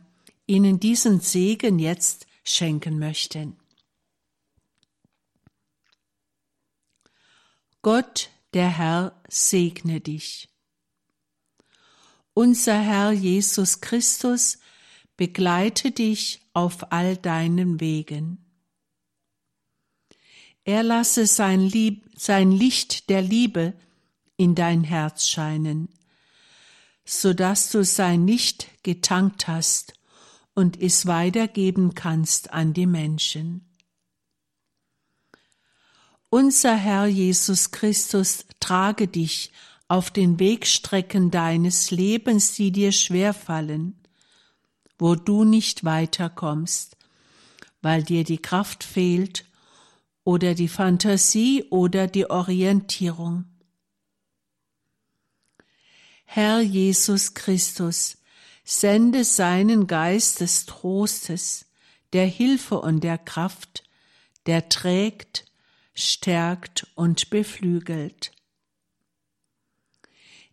Ihnen 0.47 0.81
diesen 0.81 1.21
Segen 1.21 1.79
jetzt 1.79 2.27
schenken 2.45 2.99
möchten. 2.99 3.57
Gott, 7.81 8.29
der 8.53 8.69
Herr, 8.69 9.19
segne 9.27 10.03
dich. 10.03 10.51
Unser 12.35 12.79
Herr 12.79 13.13
Jesus 13.13 13.81
Christus 13.81 14.59
begleite 15.17 15.91
dich 15.91 16.43
auf 16.53 16.93
all 16.93 17.17
deinen 17.17 17.81
Wegen. 17.81 18.46
Er 20.67 20.83
lasse 20.83 21.27
sein, 21.27 21.61
Lieb, 21.61 22.05
sein 22.17 22.53
Licht 22.53 23.09
der 23.09 23.23
Liebe 23.23 23.73
in 24.37 24.55
dein 24.55 24.85
Herz 24.85 25.27
scheinen 25.27 25.89
so 27.07 27.33
dass 27.33 27.71
du 27.71 27.85
sein 27.85 28.27
Licht 28.27 28.67
getankt 28.83 29.47
hast 29.47 29.95
und 30.55 30.81
es 30.83 31.07
weitergeben 31.07 31.95
kannst 31.95 32.53
an 32.53 32.75
die 32.75 32.87
Menschen. 32.87 33.65
Unser 36.29 36.75
Herr 36.75 37.07
Jesus 37.07 37.71
Christus 37.71 38.45
trage 38.59 39.07
dich 39.07 39.53
auf 39.87 40.11
den 40.11 40.41
Wegstrecken 40.41 41.31
deines 41.31 41.93
Lebens, 41.93 42.55
die 42.55 42.73
dir 42.73 42.91
schwerfallen, 42.91 43.97
wo 44.99 45.15
du 45.15 45.45
nicht 45.45 45.85
weiterkommst, 45.85 46.97
weil 47.83 48.03
dir 48.03 48.25
die 48.25 48.39
Kraft 48.39 48.83
fehlt 48.83 49.45
oder 50.27 50.57
die 50.57 50.67
Fantasie 50.67 51.63
oder 51.71 52.09
die 52.09 52.29
Orientierung. 52.29 53.45
Herr 56.25 56.61
Jesus 56.61 57.35
Christus, 57.35 58.19
sende 58.65 59.23
seinen 59.23 59.87
Geist 59.87 60.41
des 60.41 60.67
Trostes, 60.67 61.67
der 62.13 62.27
Hilfe 62.27 62.81
und 62.81 63.05
der 63.05 63.19
Kraft, 63.19 63.85
der 64.47 64.69
trägt, 64.69 65.45
stärkt 65.95 66.89
und 66.97 67.31
beflügelt. 67.31 68.33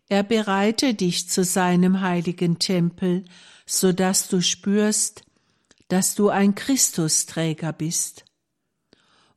Er 0.08 0.22
bereite 0.22 0.94
dich 0.94 1.28
zu 1.28 1.42
seinem 1.42 2.00
heiligen 2.00 2.60
Tempel, 2.60 3.24
so 3.66 3.90
dass 3.90 4.28
du 4.28 4.40
spürst, 4.40 5.24
dass 5.88 6.14
du 6.14 6.28
ein 6.28 6.54
Christusträger 6.54 7.72
bist 7.72 8.23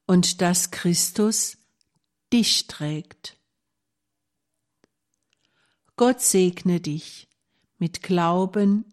und 0.07 0.41
dass 0.41 0.71
Christus 0.71 1.57
dich 2.33 2.65
trägt. 2.67 3.37
Gott 5.95 6.21
segne 6.21 6.79
dich 6.79 7.27
mit 7.77 8.01
Glauben, 8.01 8.85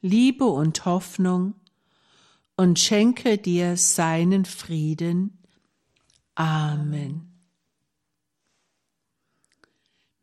Liebe 0.00 0.44
und 0.44 0.84
Hoffnung 0.84 1.54
und 2.56 2.78
schenke 2.78 3.38
dir 3.38 3.76
seinen 3.76 4.44
Frieden. 4.44 5.38
Amen. 6.34 7.32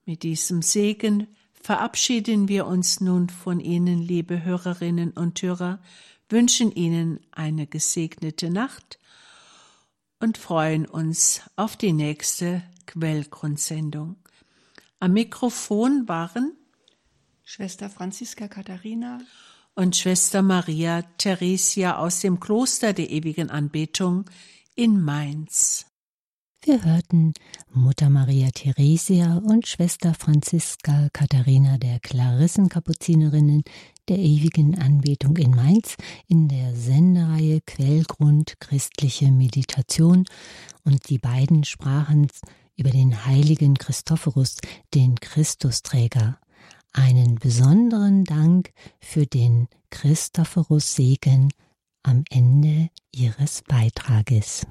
Mit 0.06 0.24
diesem 0.24 0.62
Segen 0.62 1.28
verabschieden 1.54 2.48
wir 2.48 2.66
uns 2.66 3.00
nun 3.00 3.30
von 3.30 3.60
Ihnen, 3.60 4.02
liebe 4.02 4.44
Hörerinnen 4.44 5.12
und 5.12 5.42
Hörer, 5.42 5.82
wünschen 6.30 6.72
Ihnen 6.72 7.20
eine 7.32 7.68
gesegnete 7.68 8.50
Nacht 8.50 8.99
und 10.20 10.38
freuen 10.38 10.86
uns 10.86 11.42
auf 11.56 11.78
die 11.78 11.94
nächste 11.94 12.62
Quellgrundsendung. 12.86 14.18
Am 15.00 15.14
Mikrofon 15.14 16.08
waren 16.08 16.58
Schwester 17.44 17.90
Franziska 17.90 18.48
Katharina 18.48 19.20
und 19.76 19.96
Schwester 19.96 20.42
Maria 20.42 21.04
Theresia 21.18 21.98
aus 21.98 22.20
dem 22.20 22.40
Kloster 22.40 22.94
der 22.94 23.10
ewigen 23.10 23.50
Anbetung 23.50 24.26
in 24.76 25.02
Mainz. 25.02 25.89
Wir 26.62 26.84
hörten 26.84 27.34
Mutter 27.72 28.10
Maria 28.10 28.49
Theresia 28.53 29.38
und 29.38 29.66
Schwester 29.66 30.14
Franziska 30.14 31.07
Katharina 31.14 31.78
der 31.78 32.01
Klarissenkapuzinerinnen 32.01 33.64
der 34.10 34.18
ewigen 34.20 34.78
Anbetung 34.78 35.38
in 35.38 35.51
Mainz 35.51 35.95
in 36.28 36.49
der 36.49 36.76
Sendereihe 36.76 37.62
Quellgrund 37.66 38.60
christliche 38.60 39.32
Meditation 39.32 40.26
und 40.84 41.07
die 41.07 41.18
beiden 41.18 41.64
sprachen 41.64 42.28
über 42.76 42.89
den 42.89 43.26
heiligen 43.26 43.76
Christophorus, 43.76 44.57
den 44.93 45.16
Christusträger. 45.16 46.39
Einen 46.91 47.36
besonderen 47.36 48.26
Dank 48.26 48.74
für 48.99 49.26
den 49.26 49.70
Christophorus 49.91 50.93
Segen 50.93 51.53
am 52.03 52.26
Ende 52.30 52.89
ihres 53.14 53.64
Beitrages. 53.66 54.66